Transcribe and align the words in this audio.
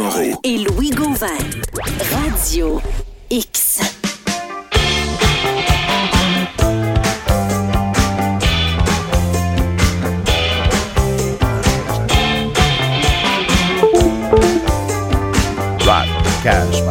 Moreau. 0.00 0.40
et 0.44 0.58
Louis 0.58 0.90
Gauvin. 0.90 1.26
Radio 2.10 2.80
X. 3.28 3.80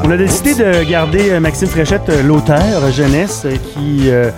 On 0.03 0.11
a 0.11 0.17
décidé 0.17 0.53
de 0.53 0.83
garder 0.89 1.31
euh, 1.31 1.39
Maxime 1.39 1.67
Fréchette, 1.67 2.09
euh, 2.09 2.21
l'auteur 2.23 2.59
euh, 2.83 2.91
jeunesse, 2.91 3.45
qui 3.73 4.09
euh, 4.09 4.29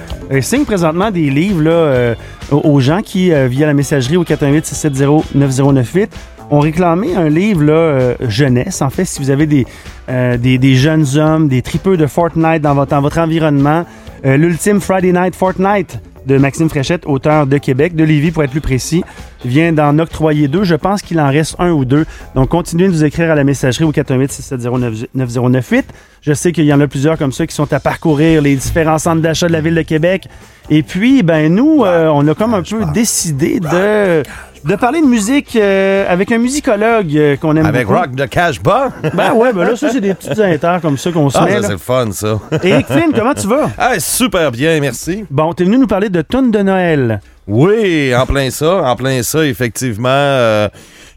signe 0.41 0.63
présentement 0.65 1.11
des 1.11 1.29
livres 1.29 1.61
là, 1.61 1.71
euh, 1.71 2.15
aux- 2.51 2.61
aux 2.75 2.79
gens 2.79 3.01
qui, 3.01 3.31
euh, 3.33 3.47
via 3.47 3.67
la 3.67 3.73
messagerie 3.73 4.17
au 4.17 4.23
418-670-9098, 4.23 6.07
ont 6.51 6.59
réclamé 6.59 7.15
un 7.15 7.29
livre 7.29 7.63
là, 7.63 7.73
euh, 7.73 8.15
jeunesse. 8.27 8.81
En 8.81 8.89
fait, 8.89 9.05
si 9.05 9.19
vous 9.19 9.31
avez 9.31 9.47
des, 9.47 9.65
euh, 10.09 10.37
des, 10.37 10.57
des 10.57 10.75
jeunes 10.75 11.05
hommes, 11.15 11.47
des 11.47 11.61
tripeux 11.61 11.97
de 11.97 12.05
Fortnite 12.05 12.61
dans 12.61 12.75
votre, 12.75 12.91
dans 12.91 13.01
votre 13.01 13.17
environnement, 13.19 13.85
euh, 14.25 14.37
l'ultime 14.37 14.79
Friday 14.81 15.13
Night 15.13 15.33
Fortnite 15.33 15.99
de 16.25 16.37
Maxime 16.37 16.69
Fréchette, 16.69 17.07
auteur 17.07 17.47
de 17.47 17.57
Québec, 17.57 17.95
de 17.95 18.03
Lévis 18.03 18.31
pour 18.31 18.43
être 18.43 18.51
plus 18.51 18.61
précis, 18.61 19.03
vient 19.43 19.73
d'en 19.73 19.97
octroyer 19.97 20.47
deux. 20.47 20.63
Je 20.63 20.75
pense 20.75 21.01
qu'il 21.01 21.19
en 21.19 21.29
reste 21.29 21.55
un 21.57 21.71
ou 21.71 21.83
deux. 21.83 22.05
Donc, 22.35 22.49
continuez 22.49 22.87
de 22.87 22.91
nous 22.91 23.03
écrire 23.03 23.31
à 23.31 23.35
la 23.35 23.43
messagerie 23.43 23.85
au 23.85 23.91
418-670-9098. 23.91 25.83
Je 26.21 26.33
sais 26.33 26.51
qu'il 26.51 26.65
y 26.65 26.73
en 26.73 26.79
a 26.79 26.87
plusieurs 26.87 27.17
comme 27.17 27.31
ça 27.31 27.47
qui 27.47 27.55
sont 27.55 27.73
à 27.73 27.79
parcourir 27.79 28.43
les 28.43 28.55
différents 28.55 28.99
centres 28.99 29.21
d'achat 29.21 29.47
de 29.47 29.53
la 29.53 29.61
Ville 29.61 29.73
de 29.73 29.81
Québec. 29.81 30.27
Et 30.69 30.83
puis, 30.83 31.23
ben 31.23 31.51
nous, 31.53 31.83
euh, 31.83 32.07
on 32.13 32.27
a 32.27 32.35
comme 32.35 32.53
un 32.53 32.61
peu 32.61 32.85
décidé 32.93 33.59
de, 33.59 34.21
de 34.63 34.75
parler 34.75 35.01
de 35.01 35.07
musique 35.07 35.55
euh, 35.55 36.05
avec 36.07 36.31
un 36.31 36.37
musicologue 36.37 37.15
euh, 37.17 37.35
qu'on 37.35 37.55
aime 37.55 37.65
Avec 37.65 37.87
beaucoup. 37.87 37.99
Rock 37.99 38.11
de 38.15 38.25
Cash 38.25 38.61
Bar? 38.61 38.89
Ben 39.13 39.33
ouais, 39.33 39.51
ben 39.53 39.63
là, 39.65 39.75
ça, 39.75 39.89
c'est 39.91 40.01
des 40.01 40.13
petites 40.15 40.39
inters 40.39 40.79
comme 40.81 40.97
ça 40.97 41.11
qu'on 41.11 41.29
se 41.29 41.37
Ah, 41.37 41.45
met. 41.45 41.55
là. 41.59 41.63
c'est 41.63 41.71
le 41.73 41.77
fun, 41.77 42.11
ça. 42.11 42.39
Eric 42.63 42.85
Flynn, 42.85 43.11
comment 43.15 43.33
tu 43.33 43.47
vas? 43.47 43.69
Ah, 43.77 43.99
super 43.99 44.51
bien, 44.51 44.79
merci. 44.79 45.25
Bon, 45.29 45.53
t'es 45.53 45.63
venu 45.63 45.77
nous 45.77 45.87
parler 45.87 46.09
de 46.09 46.21
Tune 46.21 46.51
de 46.51 46.59
Noël. 46.59 47.21
Oui, 47.47 48.13
en 48.15 48.25
plein 48.25 48.49
ça, 48.51 48.83
en 48.83 48.95
plein 48.95 49.23
ça, 49.23 49.45
effectivement. 49.45 50.09
euh, 50.09 50.69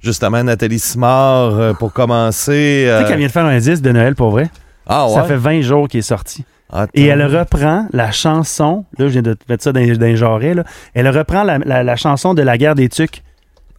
justement, 0.03 0.43
Nathalie 0.43 0.79
Simard, 0.79 1.77
pour 1.79 1.93
commencer. 1.93 2.87
Tu 2.89 2.99
sais 3.03 3.09
qu'elle 3.09 3.19
vient 3.19 3.27
de 3.27 3.33
faire 3.33 3.45
un 3.45 3.59
disque 3.59 3.83
de 3.83 3.93
Noël 3.93 4.15
pour 4.15 4.31
vrai? 4.31 4.49
Ah 4.87 5.07
ouais? 5.09 5.15
Ça 5.15 5.23
fait 5.25 5.37
20 5.37 5.61
jours 5.61 5.87
qu'il 5.89 6.01
est 6.01 6.03
sorti. 6.03 6.45
Attends. 6.73 6.91
Et 6.95 7.07
elle 7.07 7.25
reprend 7.25 7.87
la 7.93 8.11
chanson, 8.11 8.85
là, 8.99 9.07
je 9.07 9.13
viens 9.13 9.23
de 9.23 9.35
te 9.35 9.45
mettre 9.49 9.63
ça 9.63 9.71
dans, 9.73 9.81
dans 9.81 10.01
les 10.07 10.17
jarrets, 10.17 10.55
là. 10.55 10.65
Elle 10.95 11.09
reprend 11.09 11.45
la, 11.45 11.59
la- 11.59 11.85
la 11.85 11.97
chanson 11.97 12.35
de 12.35 12.43
la 12.43 12.59
guerre 12.59 12.75
des 12.75 12.89
Tucs. 12.89 13.23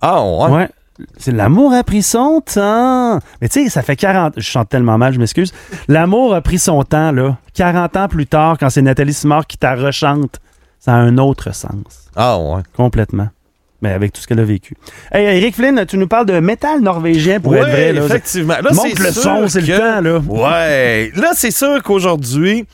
Ah 0.01 0.23
ouais? 0.23 0.51
Ouais. 0.51 0.69
C'est 1.17 1.31
L'amour 1.33 1.73
a 1.73 1.83
pris 1.83 2.01
son 2.01 2.41
temps. 2.41 3.19
Mais 3.41 3.49
tu 3.49 3.63
sais, 3.65 3.69
ça 3.69 3.81
fait 3.81 3.95
40... 3.97 4.33
Je 4.37 4.41
chante 4.41 4.69
tellement 4.69 4.97
mal, 4.97 5.13
je 5.13 5.19
m'excuse. 5.19 5.53
L'amour 5.89 6.33
a 6.33 6.39
pris 6.41 6.57
son 6.57 6.83
temps, 6.83 7.11
là. 7.11 7.37
40 7.53 7.97
ans 7.97 8.07
plus 8.07 8.27
tard, 8.27 8.57
quand 8.57 8.69
c'est 8.69 8.81
Nathalie 8.81 9.13
Simard 9.13 9.45
qui 9.45 9.57
t'a 9.57 9.75
rechante, 9.75 10.39
ça 10.79 10.93
a 10.93 10.95
un 10.97 11.17
autre 11.17 11.53
sens. 11.53 12.09
Ah 12.15 12.39
ouais. 12.39 12.61
Complètement. 12.77 13.27
Mais 13.81 13.91
avec 13.91 14.13
tout 14.13 14.21
ce 14.21 14.27
qu'elle 14.27 14.39
a 14.39 14.45
vécu. 14.45 14.75
Hey, 15.11 15.37
Eric 15.37 15.55
Flynn, 15.55 15.85
tu 15.85 15.97
nous 15.97 16.07
parles 16.07 16.25
de 16.25 16.39
métal 16.39 16.79
norvégien 16.79 17.41
pour 17.41 17.51
Ouais, 17.51 17.59
être 17.59 17.69
vrai. 17.69 17.91
Là. 17.93 18.05
effectivement. 18.05 18.53
Là, 18.63 18.71
Montre 18.71 19.01
le 19.01 19.11
son, 19.11 19.47
c'est 19.49 19.61
le 19.61 19.77
temps, 19.77 20.01
là. 20.01 20.19
Ouais. 20.19 21.11
Là, 21.15 21.31
c'est 21.35 21.51
sûr 21.51 21.83
qu'aujourd'hui, 21.83 22.65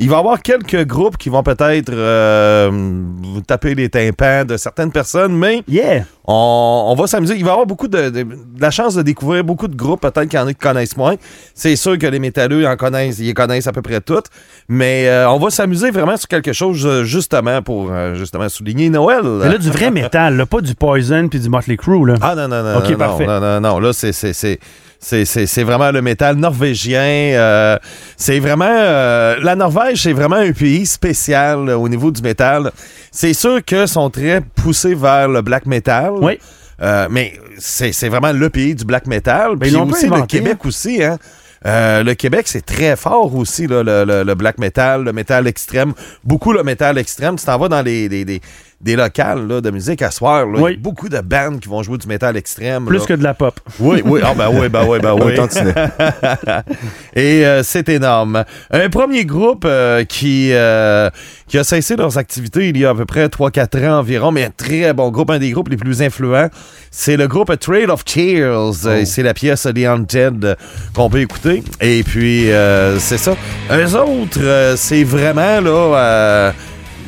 il 0.00 0.08
va 0.10 0.16
y 0.16 0.18
avoir 0.18 0.40
quelques 0.42 0.84
groupes 0.86 1.16
qui 1.16 1.28
vont 1.28 1.42
peut-être 1.42 1.92
euh, 1.92 2.70
vous 2.72 3.40
taper 3.42 3.74
les 3.74 3.88
tympans 3.88 4.44
de 4.44 4.56
certaines 4.56 4.90
personnes, 4.90 5.36
mais 5.36 5.62
Yeah! 5.68 6.04
on, 6.26 6.86
on 6.88 6.94
va 6.94 7.06
s'amuser. 7.06 7.34
Il 7.36 7.44
va 7.44 7.50
y 7.50 7.52
avoir 7.52 7.66
beaucoup 7.66 7.86
de, 7.86 8.08
de- 8.10 8.22
de 8.22 8.60
la 8.60 8.70
chance 8.70 8.94
de 8.94 9.02
découvrir 9.02 9.44
beaucoup 9.44 9.68
de 9.68 9.76
groupes, 9.76 10.00
peut-être 10.00 10.26
qu'il 10.28 10.38
y 10.38 10.42
en 10.42 10.46
a 10.46 10.52
qui 10.52 10.58
connaissent 10.58 10.96
moins. 10.96 11.14
C'est 11.54 11.76
sûr 11.76 11.98
que 11.98 12.06
les 12.06 12.18
métalleux 12.18 12.66
en 12.66 12.76
connaissent, 12.76 13.18
ils 13.18 13.34
connaissent 13.34 13.66
à 13.66 13.72
peu 13.72 13.82
près 13.82 14.00
toutes. 14.00 14.26
Mais 14.68 15.06
euh, 15.08 15.28
on 15.30 15.38
va 15.38 15.50
s'amuser 15.50 15.90
vraiment 15.90 16.16
sur 16.16 16.28
quelque 16.28 16.52
chose 16.52 16.84
euh, 16.86 17.04
justement 17.04 17.60
pour 17.62 17.90
euh, 17.92 18.14
justement 18.14 18.48
souligner 18.48 18.88
Noël. 18.88 19.22
Mais 19.24 19.48
là, 19.50 19.58
du 19.58 19.70
vrai 19.70 19.90
métal, 19.92 20.36
là, 20.36 20.46
pas 20.46 20.60
du 20.60 20.74
Poison 20.74 21.28
puis 21.28 21.40
du 21.40 21.48
Motley 21.48 21.76
Crue. 21.76 22.06
Là. 22.06 22.14
Ah 22.22 22.34
non, 22.34 22.48
non, 22.48 22.62
non. 22.62 22.78
Ok, 22.78 22.90
non, 22.90 22.96
parfait. 22.96 23.26
Non, 23.26 23.38
non, 23.40 23.60
non. 23.60 23.78
Là, 23.78 23.92
c'est. 23.92 24.58
C'est, 25.00 25.62
vraiment 25.64 25.90
le 25.90 26.02
métal 26.02 26.36
norvégien. 26.36 27.00
euh, 27.00 27.78
c'est 28.16 28.38
vraiment. 28.38 28.66
euh, 28.68 29.36
la 29.42 29.56
Norvège, 29.56 30.02
c'est 30.02 30.12
vraiment 30.12 30.36
un 30.36 30.52
pays 30.52 30.84
spécial 30.86 31.68
euh, 31.70 31.76
au 31.76 31.88
niveau 31.88 32.10
du 32.10 32.20
métal. 32.22 32.70
C'est 33.10 33.32
sûr 33.34 33.64
qu'ils 33.64 33.88
sont 33.88 34.10
très 34.10 34.40
poussés 34.42 34.94
vers 34.94 35.28
le 35.28 35.40
black 35.42 35.64
metal. 35.66 36.12
Oui. 36.20 36.38
Euh, 36.82 37.08
mais 37.10 37.32
c'est, 37.58 38.08
vraiment 38.08 38.32
le 38.32 38.50
pays 38.50 38.74
du 38.74 38.84
black 38.84 39.06
metal. 39.06 39.56
Ben, 39.56 39.68
Puis 39.68 39.70
peu 39.72 39.92
aussi 39.92 40.06
le 40.06 40.26
Québec 40.26 40.64
aussi, 40.64 41.02
hein. 41.02 41.18
Euh, 41.66 42.02
le 42.02 42.14
Québec, 42.14 42.48
c'est 42.48 42.64
très 42.64 42.96
fort 42.96 43.34
aussi, 43.34 43.66
là, 43.66 43.82
le, 43.82 44.04
le- 44.06 44.22
le 44.22 44.34
black 44.34 44.56
metal, 44.56 45.04
le 45.04 45.12
métal 45.12 45.46
extrême. 45.46 45.92
Beaucoup 46.24 46.54
le 46.54 46.62
métal 46.62 46.96
extrême. 46.96 47.36
Tu 47.36 47.44
t'en 47.44 47.58
vas 47.58 47.68
dans 47.68 47.82
les, 47.82 48.08
des- 48.08 48.40
des 48.80 48.96
locales 48.96 49.46
là, 49.46 49.60
de 49.60 49.70
musique 49.70 50.00
à 50.02 50.10
soir. 50.10 50.46
là, 50.46 50.58
Oui. 50.60 50.72
il 50.72 50.74
y 50.76 50.78
a 50.78 50.82
beaucoup 50.82 51.08
de 51.08 51.20
bandes 51.20 51.60
qui 51.60 51.68
vont 51.68 51.82
jouer 51.82 51.98
du 51.98 52.06
métal 52.06 52.36
extrême. 52.36 52.86
Plus 52.86 52.98
là. 53.00 53.04
que 53.06 53.12
de 53.14 53.22
la 53.22 53.34
pop. 53.34 53.60
Oui, 53.78 54.02
oui. 54.04 54.20
Ah, 54.24 54.32
ben 54.36 54.48
oui, 54.52 54.68
ben 54.68 54.84
oui, 54.86 54.98
ben 55.00 55.14
oui. 55.14 55.34
Et 57.14 57.44
euh, 57.44 57.62
c'est 57.62 57.88
énorme. 57.88 58.44
Un 58.70 58.88
premier 58.88 59.24
groupe 59.24 59.64
euh, 59.66 60.04
qui, 60.04 60.50
euh, 60.52 61.10
qui 61.46 61.58
a 61.58 61.64
cessé 61.64 61.96
leurs 61.96 62.16
activités 62.18 62.68
il 62.68 62.76
y 62.78 62.84
a 62.86 62.90
à 62.90 62.94
peu 62.94 63.04
près 63.04 63.26
3-4 63.26 63.86
ans 63.88 63.98
environ, 63.98 64.30
mais 64.32 64.44
un 64.44 64.50
très 64.50 64.92
bon 64.92 65.10
groupe, 65.10 65.30
un 65.30 65.38
des 65.38 65.50
groupes 65.50 65.68
les 65.68 65.76
plus 65.76 66.02
influents, 66.02 66.48
c'est 66.90 67.16
le 67.16 67.28
groupe 67.28 67.56
Trail 67.58 67.86
of 67.86 68.04
Tears. 68.04 68.86
Euh, 68.86 69.04
C'est 69.04 69.22
la 69.22 69.34
pièce 69.34 69.62
The 69.62 69.76
euh, 69.76 70.54
qu'on 70.94 71.10
peut 71.10 71.20
écouter. 71.20 71.62
Et 71.80 72.02
puis, 72.02 72.50
euh, 72.50 72.98
c'est 72.98 73.18
ça. 73.18 73.34
Eux 73.72 73.96
autres, 73.96 74.38
euh, 74.40 74.74
c'est 74.76 75.04
vraiment, 75.04 75.60
là, 75.60 75.96
euh, 75.96 76.52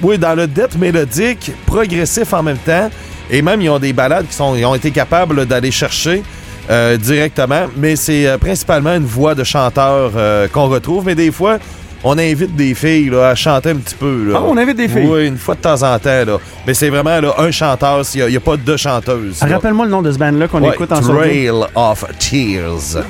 oui, 0.02 0.18
dans 0.18 0.34
le 0.34 0.46
death 0.46 0.76
mélodique, 0.78 1.52
progressif 1.66 2.32
en 2.32 2.42
même 2.42 2.58
temps. 2.58 2.90
Et 3.30 3.40
même, 3.40 3.60
ils 3.62 3.70
ont 3.70 3.78
des 3.78 3.92
balades 3.92 4.26
qui 4.26 4.34
sont, 4.34 4.54
ils 4.56 4.64
ont 4.64 4.74
été 4.74 4.90
capables 4.90 5.46
d'aller 5.46 5.70
chercher 5.70 6.22
euh, 6.70 6.96
directement. 6.96 7.66
Mais 7.76 7.96
c'est 7.96 8.26
euh, 8.26 8.36
principalement 8.36 8.94
une 8.94 9.04
voix 9.04 9.34
de 9.34 9.44
chanteur 9.44 10.12
euh, 10.16 10.48
qu'on 10.48 10.66
retrouve. 10.68 11.06
Mais 11.06 11.14
des 11.14 11.30
fois, 11.30 11.58
on 12.04 12.18
invite 12.18 12.54
des 12.56 12.74
filles 12.74 13.10
là, 13.10 13.28
à 13.28 13.34
chanter 13.34 13.70
un 13.70 13.76
petit 13.76 13.94
peu. 13.94 14.24
Là. 14.26 14.38
Ah, 14.38 14.44
on 14.44 14.56
invite 14.56 14.76
des 14.76 14.88
filles? 14.88 15.06
Oui, 15.06 15.28
une 15.28 15.38
fois 15.38 15.54
de 15.54 15.60
temps 15.60 15.82
en 15.82 15.98
temps. 15.98 16.24
Là. 16.26 16.38
Mais 16.66 16.74
c'est 16.74 16.90
vraiment 16.90 17.20
là, 17.20 17.34
un 17.38 17.50
chanteur, 17.50 18.02
il 18.14 18.26
n'y 18.26 18.36
a, 18.36 18.40
pas 18.40 18.56
deux 18.56 18.76
chanteuses. 18.76 19.40
Rappelle-moi 19.40 19.86
le 19.86 19.90
nom 19.92 20.02
de 20.02 20.10
ce 20.10 20.18
band-là 20.18 20.48
qu'on 20.48 20.62
Ouais, 20.62 20.74
écoute 20.74 20.92
en. 20.92 21.00
Trail 21.00 21.50
of 21.74 22.04
Tears. 22.18 23.02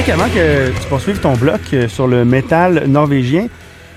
Eric, 0.00 0.08
avant 0.14 0.28
que 0.30 0.68
tu 0.70 0.88
poursuives 0.88 1.20
ton 1.20 1.34
bloc 1.34 1.60
euh, 1.74 1.86
sur 1.86 2.06
le 2.06 2.24
métal 2.24 2.84
norvégien, 2.86 3.48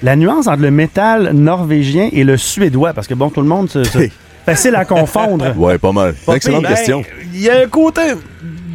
la 0.02 0.18
nuance 0.18 0.48
entre 0.48 0.62
le 0.62 0.70
métal 0.72 1.32
norvégien 1.32 2.10
et 2.12 2.26
le 2.26 2.36
suédois, 2.36 2.92
parce 2.92 3.08
que 3.08 3.14
bon, 3.14 3.30
tout 3.30 3.40
le 3.42 3.48
monde, 3.48 3.70
se- 3.70 3.86
se- 3.86 4.10
facile 4.46 4.76
à 4.76 4.84
confondre. 4.84 5.46
Ouais, 5.58 5.78
pas 5.78 5.94
mal. 5.94 6.14
Excellente 6.34 6.64
Ben, 6.64 6.70
question. 6.76 7.04
Il 7.34 7.40
y 7.42 7.50
a 7.50 7.60
un 7.60 7.68
côté. 7.68 8.02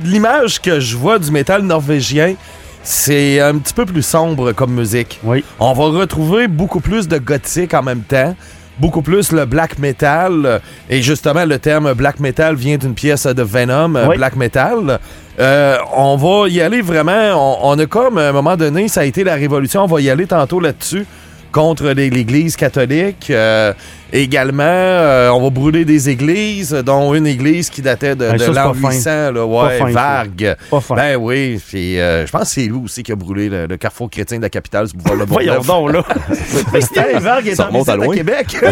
L'image 0.05 0.59
que 0.63 0.81
je 0.81 0.97
vois 0.97 1.19
du 1.19 1.31
métal 1.31 1.61
norvégien, 1.63 2.35
c'est 2.83 3.41
un 3.41 3.59
petit 3.59 3.75
peu 3.75 3.85
plus 3.85 4.03
sombre 4.03 4.53
comme 4.53 4.73
musique. 4.73 5.21
Oui. 5.23 5.45
On 5.61 5.75
va 5.75 5.85
retrouver 5.99 6.49
beaucoup 6.49 6.81
plus 6.81 7.09
de 7.09 7.19
gothique 7.19 7.75
en 7.75 7.83
même 7.83 8.03
temps. 8.03 8.35
Beaucoup 8.79 9.03
plus 9.03 9.33
le 9.33 9.45
black 9.45 9.79
metal. 9.79 10.61
Et 10.89 11.03
justement, 11.03 11.45
le 11.45 11.59
terme 11.59 11.93
black 11.95 12.21
metal 12.21 12.55
vient 12.55 12.77
d'une 12.77 12.95
pièce 12.95 13.27
de 13.27 13.43
Venom, 13.43 13.95
Oui. 14.09 14.17
black 14.17 14.37
metal. 14.37 14.99
Euh, 15.41 15.77
on 15.97 16.17
va 16.17 16.49
y 16.49 16.61
aller 16.61 16.81
vraiment. 16.81 17.61
On, 17.65 17.71
on 17.73 17.79
a 17.79 17.87
comme, 17.87 18.19
à 18.19 18.29
un 18.29 18.33
moment 18.33 18.57
donné, 18.57 18.89
ça 18.89 19.01
a 19.01 19.05
été 19.05 19.25
la 19.25 19.35
révolution. 19.35 19.83
On 19.85 19.87
va 19.87 20.01
y 20.01 20.11
aller 20.11 20.27
tantôt 20.27 20.61
là-dessus 20.61 21.07
contre 21.51 21.89
l'Église 21.91 22.57
catholique. 22.57 23.29
Euh, 23.31 23.73
Également, 24.13 24.63
euh, 24.65 25.29
on 25.31 25.43
va 25.43 25.51
brûler 25.51 25.85
des 25.85 26.09
églises, 26.09 26.73
dont 26.73 27.15
une 27.15 27.27
église 27.27 27.69
qui 27.69 27.83
datait 27.83 28.17
de, 28.17 28.31
c'est 28.39 28.49
l'an 28.49 28.73
pas 28.73 28.75
fin. 28.75 28.91
800, 28.91 29.11
là, 29.11 29.33
Pas 29.33 29.47
ouais. 29.47 29.79
Pas 30.71 30.81
fin. 30.81 30.95
Ben 30.95 31.17
oui, 31.17 31.61
puis 31.67 32.01
euh, 32.01 32.27
je 32.27 32.33
pense 32.33 32.43
que 32.43 32.49
c'est 32.49 32.63
lui 32.63 32.81
aussi 32.85 33.03
qui 33.03 33.13
a 33.13 33.17
brûlé 33.17 33.49
le, 33.49 33.67
le 33.67 33.77
carrefour 33.77 34.09
chrétien 34.09 34.39
de 34.39 34.43
la 34.43 34.51
capitale, 34.51 34.89
ce 34.89 34.95
boulevard 34.95 35.17
le 35.17 35.25
Voyons 35.27 35.61
donc, 35.61 35.93
là. 35.93 36.05
Hey, 36.75 37.19
Vargue 37.21 37.49
est 37.49 37.61
en 37.61 37.65
à 37.65 37.93
à. 37.93 38.15
Québec. 38.15 38.57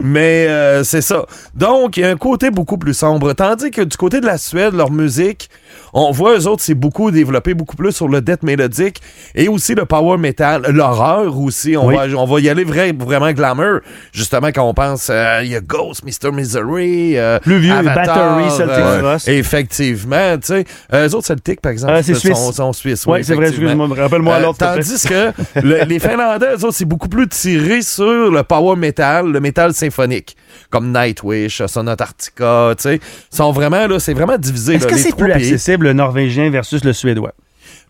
Mais 0.00 0.46
euh, 0.48 0.84
c'est 0.84 1.00
ça. 1.00 1.24
Donc, 1.54 1.96
il 1.96 2.00
y 2.00 2.04
a 2.04 2.10
un 2.10 2.16
côté 2.16 2.50
beaucoup 2.50 2.78
plus 2.78 2.94
sombre. 2.94 3.32
Tandis 3.32 3.70
que 3.70 3.82
du 3.82 3.96
côté 3.96 4.20
de 4.20 4.26
la 4.26 4.38
Suède, 4.38 4.74
leur 4.74 4.90
musique, 4.90 5.48
on 5.92 6.10
voit 6.10 6.38
eux 6.38 6.46
autres, 6.46 6.62
c'est 6.62 6.74
beaucoup 6.74 7.10
développé, 7.10 7.54
beaucoup 7.54 7.76
plus 7.76 7.92
sur 7.92 8.08
le 8.08 8.20
death 8.20 8.42
mélodique 8.42 9.00
et 9.34 9.48
aussi 9.48 9.74
le 9.74 9.84
power 9.84 10.16
metal, 10.18 10.62
l'horreur 10.70 11.38
aussi. 11.38 11.76
On, 11.76 11.86
Oui. 11.88 11.96
va, 11.96 12.06
on 12.18 12.24
va 12.24 12.40
y 12.40 12.48
aller 12.48 12.64
vrai, 12.64 12.92
vraiment 12.92 13.30
glamour. 13.32 13.80
Justement, 14.12 14.48
quand 14.48 14.68
on 14.68 14.74
pense, 14.74 15.08
euh, 15.10 15.40
il 15.42 15.50
y 15.50 15.56
a 15.56 15.60
Ghost, 15.60 16.02
Mr. 16.04 16.32
Misery, 16.32 17.18
euh, 17.18 17.38
Plus 17.40 17.58
vieux, 17.58 17.72
Avatar, 17.74 18.36
Battery, 18.36 18.50
Celtic 18.56 18.78
euh, 18.78 18.98
Frost. 19.00 19.28
Effectivement, 19.28 20.36
tu 20.38 20.46
sais. 20.46 20.64
Euh, 20.92 21.08
eux 21.08 21.14
autres, 21.14 21.26
Celtic, 21.26 21.60
par 21.60 21.72
exemple, 21.72 21.92
c'est 22.02 22.14
sont, 22.14 22.20
suisse. 22.20 22.52
sont 22.56 22.72
suisses. 22.72 23.04
Oui, 23.06 23.22
c'est 23.24 23.34
vrai, 23.34 23.48
excuse-moi, 23.48 23.88
rappelle-moi 23.96 24.40
l'autre. 24.40 24.58
Tandis 24.58 25.02
que 25.08 25.32
le- 25.60 25.84
les 25.84 25.98
Finlandais, 25.98 26.46
eux 26.56 26.64
autres, 26.64 26.74
c'est 26.74 26.84
beaucoup 26.84 27.08
plus 27.08 27.28
tiré 27.28 27.82
sur 27.82 28.30
le 28.30 28.42
power 28.42 28.76
metal, 28.76 29.26
le 29.30 29.40
métal 29.40 29.72
symphonique, 29.74 30.36
comme 30.70 30.92
Nightwish, 30.92 31.64
Sonata 31.66 32.04
Arctica, 32.04 32.74
tu 32.76 32.82
sais. 32.82 32.96
Ils 33.32 33.36
sont 33.36 33.52
vraiment, 33.52 33.86
là, 33.86 33.98
c'est 33.98 34.14
vraiment 34.14 34.38
divisé. 34.38 34.74
Est-ce 34.74 34.86
que 34.86 34.94
les 34.94 35.00
c'est 35.00 35.16
plus 35.16 35.26
pays. 35.32 35.34
accessible 35.52 35.81
le 35.82 35.92
norvégien 35.92 36.50
versus 36.50 36.84
le 36.84 36.92
suédois? 36.92 37.32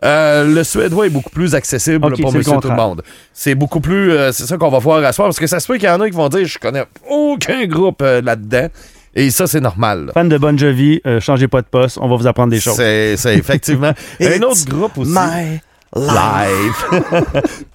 Euh, 0.05 0.45
le 0.53 0.65
suédois 0.65 1.07
est 1.07 1.11
beaucoup 1.11 1.31
plus 1.31 1.55
accessible 1.55 2.01
pour 2.01 2.33
monsieur 2.33 2.57
tout 2.61 2.69
le 2.69 2.75
monde. 2.75 3.03
C'est 3.33 3.55
beaucoup 3.55 3.81
plus. 3.81 4.11
euh, 4.13 4.33
c'est 4.33 4.47
ça 4.47 4.57
qu'on 4.57 4.69
va 4.71 4.79
voir 4.81 5.05
à 5.05 5.13
soir, 5.13 5.29
parce 5.29 5.39
que 5.39 5.47
ça 5.47 5.61
se 5.61 5.67
peut 5.67 5.75
qu'il 5.75 5.89
y 5.89 5.91
en 5.91 6.01
a 6.01 6.11
qui 6.11 6.17
vont 6.17 6.29
dire 6.29 6.45
je 6.45 6.59
connais 6.59 6.85
aucun 7.09 7.65
groupe 7.67 8.03
euh, 8.03 8.21
là-dedans. 8.21 8.69
Et 9.15 9.31
ça, 9.31 9.47
c'est 9.47 9.61
normal. 9.61 10.11
Fan 10.15 10.29
de 10.29 10.39
Bon 10.39 10.57
Jovi, 10.59 11.01
changez 11.21 11.47
pas 11.47 11.61
de 11.61 11.67
poste, 11.67 11.99
on 12.01 12.09
va 12.09 12.17
vous 12.17 12.27
apprendre 12.27 12.51
des 12.51 12.61
choses. 12.61 12.77
C'est 12.77 13.17
c'est 13.19 13.37
effectivement. 13.37 13.93
un 14.21 14.25
It's 14.27 14.43
autre 14.43 14.65
groupe 14.69 14.97
aussi. 14.99 15.13
My 15.13 15.61
Live. 15.95 17.03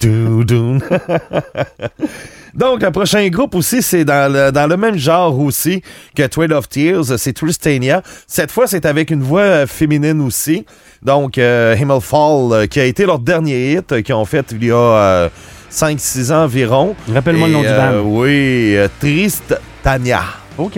Doo-doo. 0.00 0.78
Donc, 2.54 2.82
le 2.82 2.90
prochain 2.90 3.26
groupe 3.28 3.54
aussi, 3.54 3.82
c'est 3.82 4.04
dans 4.04 4.32
le, 4.32 4.50
dans 4.52 4.66
le 4.66 4.76
même 4.76 4.96
genre 4.96 5.38
aussi 5.38 5.82
que 6.16 6.22
Trail 6.26 6.52
of 6.52 6.68
Tears, 6.68 7.18
c'est 7.18 7.32
Tristania. 7.32 8.02
Cette 8.26 8.50
fois, 8.50 8.66
c'est 8.66 8.84
avec 8.86 9.10
une 9.10 9.22
voix 9.22 9.40
euh, 9.42 9.66
féminine 9.66 10.20
aussi. 10.20 10.64
Donc, 11.02 11.38
euh, 11.38 11.76
Himmelfall, 11.76 12.52
euh, 12.52 12.66
qui 12.66 12.80
a 12.80 12.84
été 12.84 13.06
leur 13.06 13.18
dernier 13.18 13.72
hit, 13.74 13.92
euh, 13.92 14.00
qu'ils 14.02 14.14
ont 14.14 14.24
fait 14.24 14.46
il 14.52 14.64
y 14.64 14.70
a 14.70 14.74
euh, 14.76 15.28
5-6 15.70 16.32
ans 16.32 16.44
environ. 16.44 16.94
Rappelle-moi 17.12 17.48
le 17.48 17.52
nom 17.54 17.60
du 17.60 17.66
euh, 17.68 18.02
band. 18.02 18.08
Oui, 18.08 18.74
euh, 18.76 18.88
Tristania. 19.00 20.22
OK. 20.56 20.74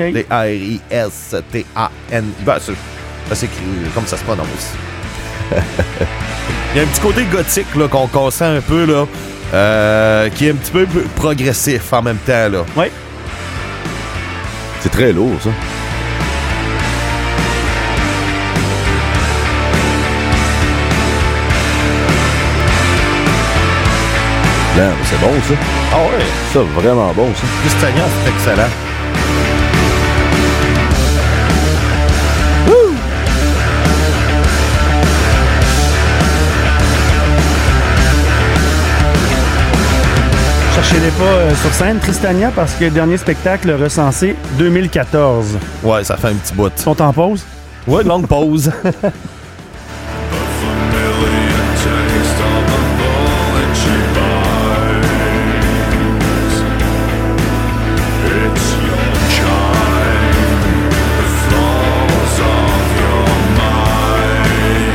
D-R-I-S-T-A-N. 1.01 2.25
Ben, 2.45 2.57
c'est- 2.61 2.73
ça 3.29 3.35
s'écrit 3.35 3.63
comme 3.95 4.07
ça 4.07 4.17
se 4.17 4.25
prononce. 4.25 4.47
Il 6.75 6.77
y 6.77 6.81
a 6.81 6.83
un 6.85 6.87
petit 6.87 7.01
côté 7.01 7.25
gothique 7.25 7.75
là, 7.77 7.89
qu'on 7.89 8.07
qu'on 8.07 8.31
sent 8.31 8.45
un 8.45 8.61
peu, 8.61 8.85
là, 8.85 9.07
euh, 9.53 10.29
qui 10.31 10.47
est 10.47 10.51
un 10.51 10.55
petit 10.55 10.71
peu 10.71 10.87
plus 10.87 11.03
progressif 11.17 11.93
en 11.93 12.03
même 12.03 12.19
temps. 12.19 12.49
Là. 12.49 12.65
C'est 14.81 14.91
très 14.91 15.13
lourd, 15.13 15.37
ça. 15.43 15.51
C'est 25.05 25.21
bon, 25.21 25.33
ça. 25.43 25.55
Ah 25.93 25.97
ouais, 25.97 26.25
Ça, 26.53 26.61
vraiment 26.81 27.13
bon, 27.13 27.29
ça. 27.35 27.43
Tristania, 27.63 28.05
c'est 28.25 28.31
excellent. 28.31 28.90
Pas 41.21 41.27
euh, 41.27 41.55
sur 41.55 41.73
scène, 41.75 41.99
Tristania, 41.99 42.51
parce 42.55 42.73
que 42.75 42.85
le 42.85 42.91
dernier 42.91 43.19
spectacle 43.19 43.71
recensé 43.73 44.37
2014. 44.59 45.59
Ouais, 45.83 46.03
ça 46.03 46.17
fait 46.17 46.29
un 46.29 46.35
petit 46.35 46.55
bout. 46.55 46.73
Ils 46.75 46.83
sont 46.83 47.01
en 47.03 47.13
pause? 47.13 47.45
Ouais, 47.87 48.03
longue 48.05 48.27
pause. 48.27 48.71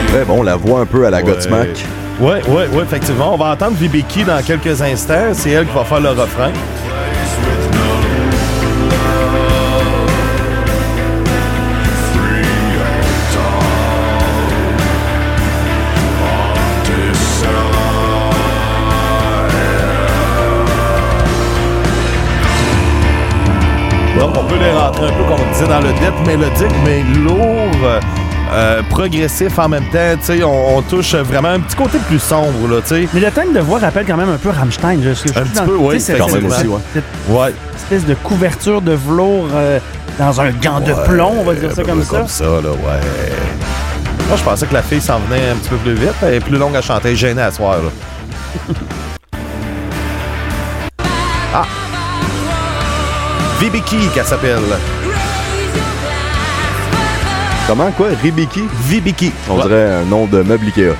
Très 0.08 0.26
bon, 0.26 0.42
la 0.42 0.56
voix 0.56 0.80
un 0.80 0.86
peu 0.88 1.06
à 1.06 1.12
la 1.12 1.18
Ouais. 1.18 1.24
Godsmack. 1.24 1.86
Ouais, 2.20 2.42
ouais, 2.48 2.68
ouais, 2.68 2.84
effectivement. 2.84 3.34
On 3.34 3.38
va 3.38 3.52
entendre 3.52 3.76
Vibiki 3.76 4.24
dans 4.24 4.42
quelques 4.42 4.82
instants. 4.82 5.34
C'est 5.34 5.52
elle 5.52 5.68
qui 5.68 5.74
va 5.74 5.84
faire 5.84 6.00
le 6.00 6.12
refrain. 6.12 6.52
Donc, 24.18 24.38
on 24.38 24.44
peut 24.46 24.56
les 24.58 24.72
rentrer 24.72 25.08
un 25.08 25.12
peu, 25.12 25.24
comme 25.28 25.46
on 25.46 25.52
disait, 25.52 25.68
dans 25.68 25.82
le 25.82 25.92
death 26.00 26.26
mélodique, 26.26 26.76
mais 26.86 27.04
lourd, 27.20 28.00
euh, 28.56 28.82
progressif 28.90 29.60
en 29.60 29.68
même 29.70 29.84
temps. 29.92 30.16
Tu 30.20 30.26
sais, 30.38 30.44
on, 30.44 30.78
on 30.78 30.82
touche 30.82 31.14
vraiment 31.16 31.50
un 31.50 31.60
petit 31.60 31.76
côté 31.76 31.98
plus 32.08 32.20
sombre, 32.20 32.68
là, 32.70 32.82
tu 32.82 32.88
sais. 32.90 33.08
Mais 33.14 33.20
le 33.20 33.30
thème 33.32 33.54
de 33.54 33.60
voix 33.60 33.80
rappelle 33.80 34.06
quand 34.06 34.18
même 34.18 34.30
un 34.30 34.38
peu 34.38 34.50
Rammstein. 34.50 35.00
Je, 35.04 35.10
je, 35.14 35.34
je 35.34 35.40
Un 35.40 35.44
petit 35.44 35.54
dans- 35.54 35.66
peu, 35.66 35.76
oui, 35.76 36.00
cette- 36.00 36.18
Quand 36.18 36.32
même 36.32 36.46
aussi, 36.46 36.68
ouais. 36.68 36.80
Cette 36.94 37.04
Ouais. 37.30 37.54
espèce 37.76 38.06
de 38.06 38.14
couverture 38.16 38.82
de 38.82 38.94
velours 38.94 39.48
euh, 39.54 39.80
dans 40.18 40.40
un 40.42 40.50
gant 40.52 40.80
de 40.80 40.94
plomb, 41.06 41.34
on 41.40 41.44
va 41.44 41.54
dire 41.54 41.72
ça 41.74 41.84
comme 41.84 42.04
ça. 42.04 42.18
Comme 42.18 42.28
ça, 42.28 42.46
là, 42.46 42.70
ouais. 42.72 43.32
Moi, 44.28 44.38
je 44.38 44.44
pensais 44.44 44.66
que 44.66 44.74
la 44.74 44.82
fille 44.82 45.02
s'en 45.02 45.20
venait 45.20 45.50
un 45.52 45.56
petit 45.56 45.70
peu 45.70 45.76
plus 45.78 45.94
vite. 45.94 46.14
Elle 46.24 46.36
est 46.36 46.40
plus 46.40 46.58
longue 46.58 46.76
à 46.76 46.82
chanter. 46.82 47.16
Gênée 47.16 47.42
à 47.44 47.52
soir, 47.52 47.76
là. 47.78 48.74
ah! 51.54 51.64
Vibiki, 53.60 54.08
qu'elle 54.14 54.26
s'appelle. 54.26 54.60
Comment, 57.68 57.92
quoi? 57.92 58.10
Ribiki? 58.22 58.64
Vibiki. 58.88 59.32
On 59.50 59.56
Ouais. 59.58 59.64
dirait 59.64 59.92
un 59.94 60.06
nom 60.06 60.26
de 60.28 60.42
meuble 60.44 60.66
Ikea. 60.68 60.94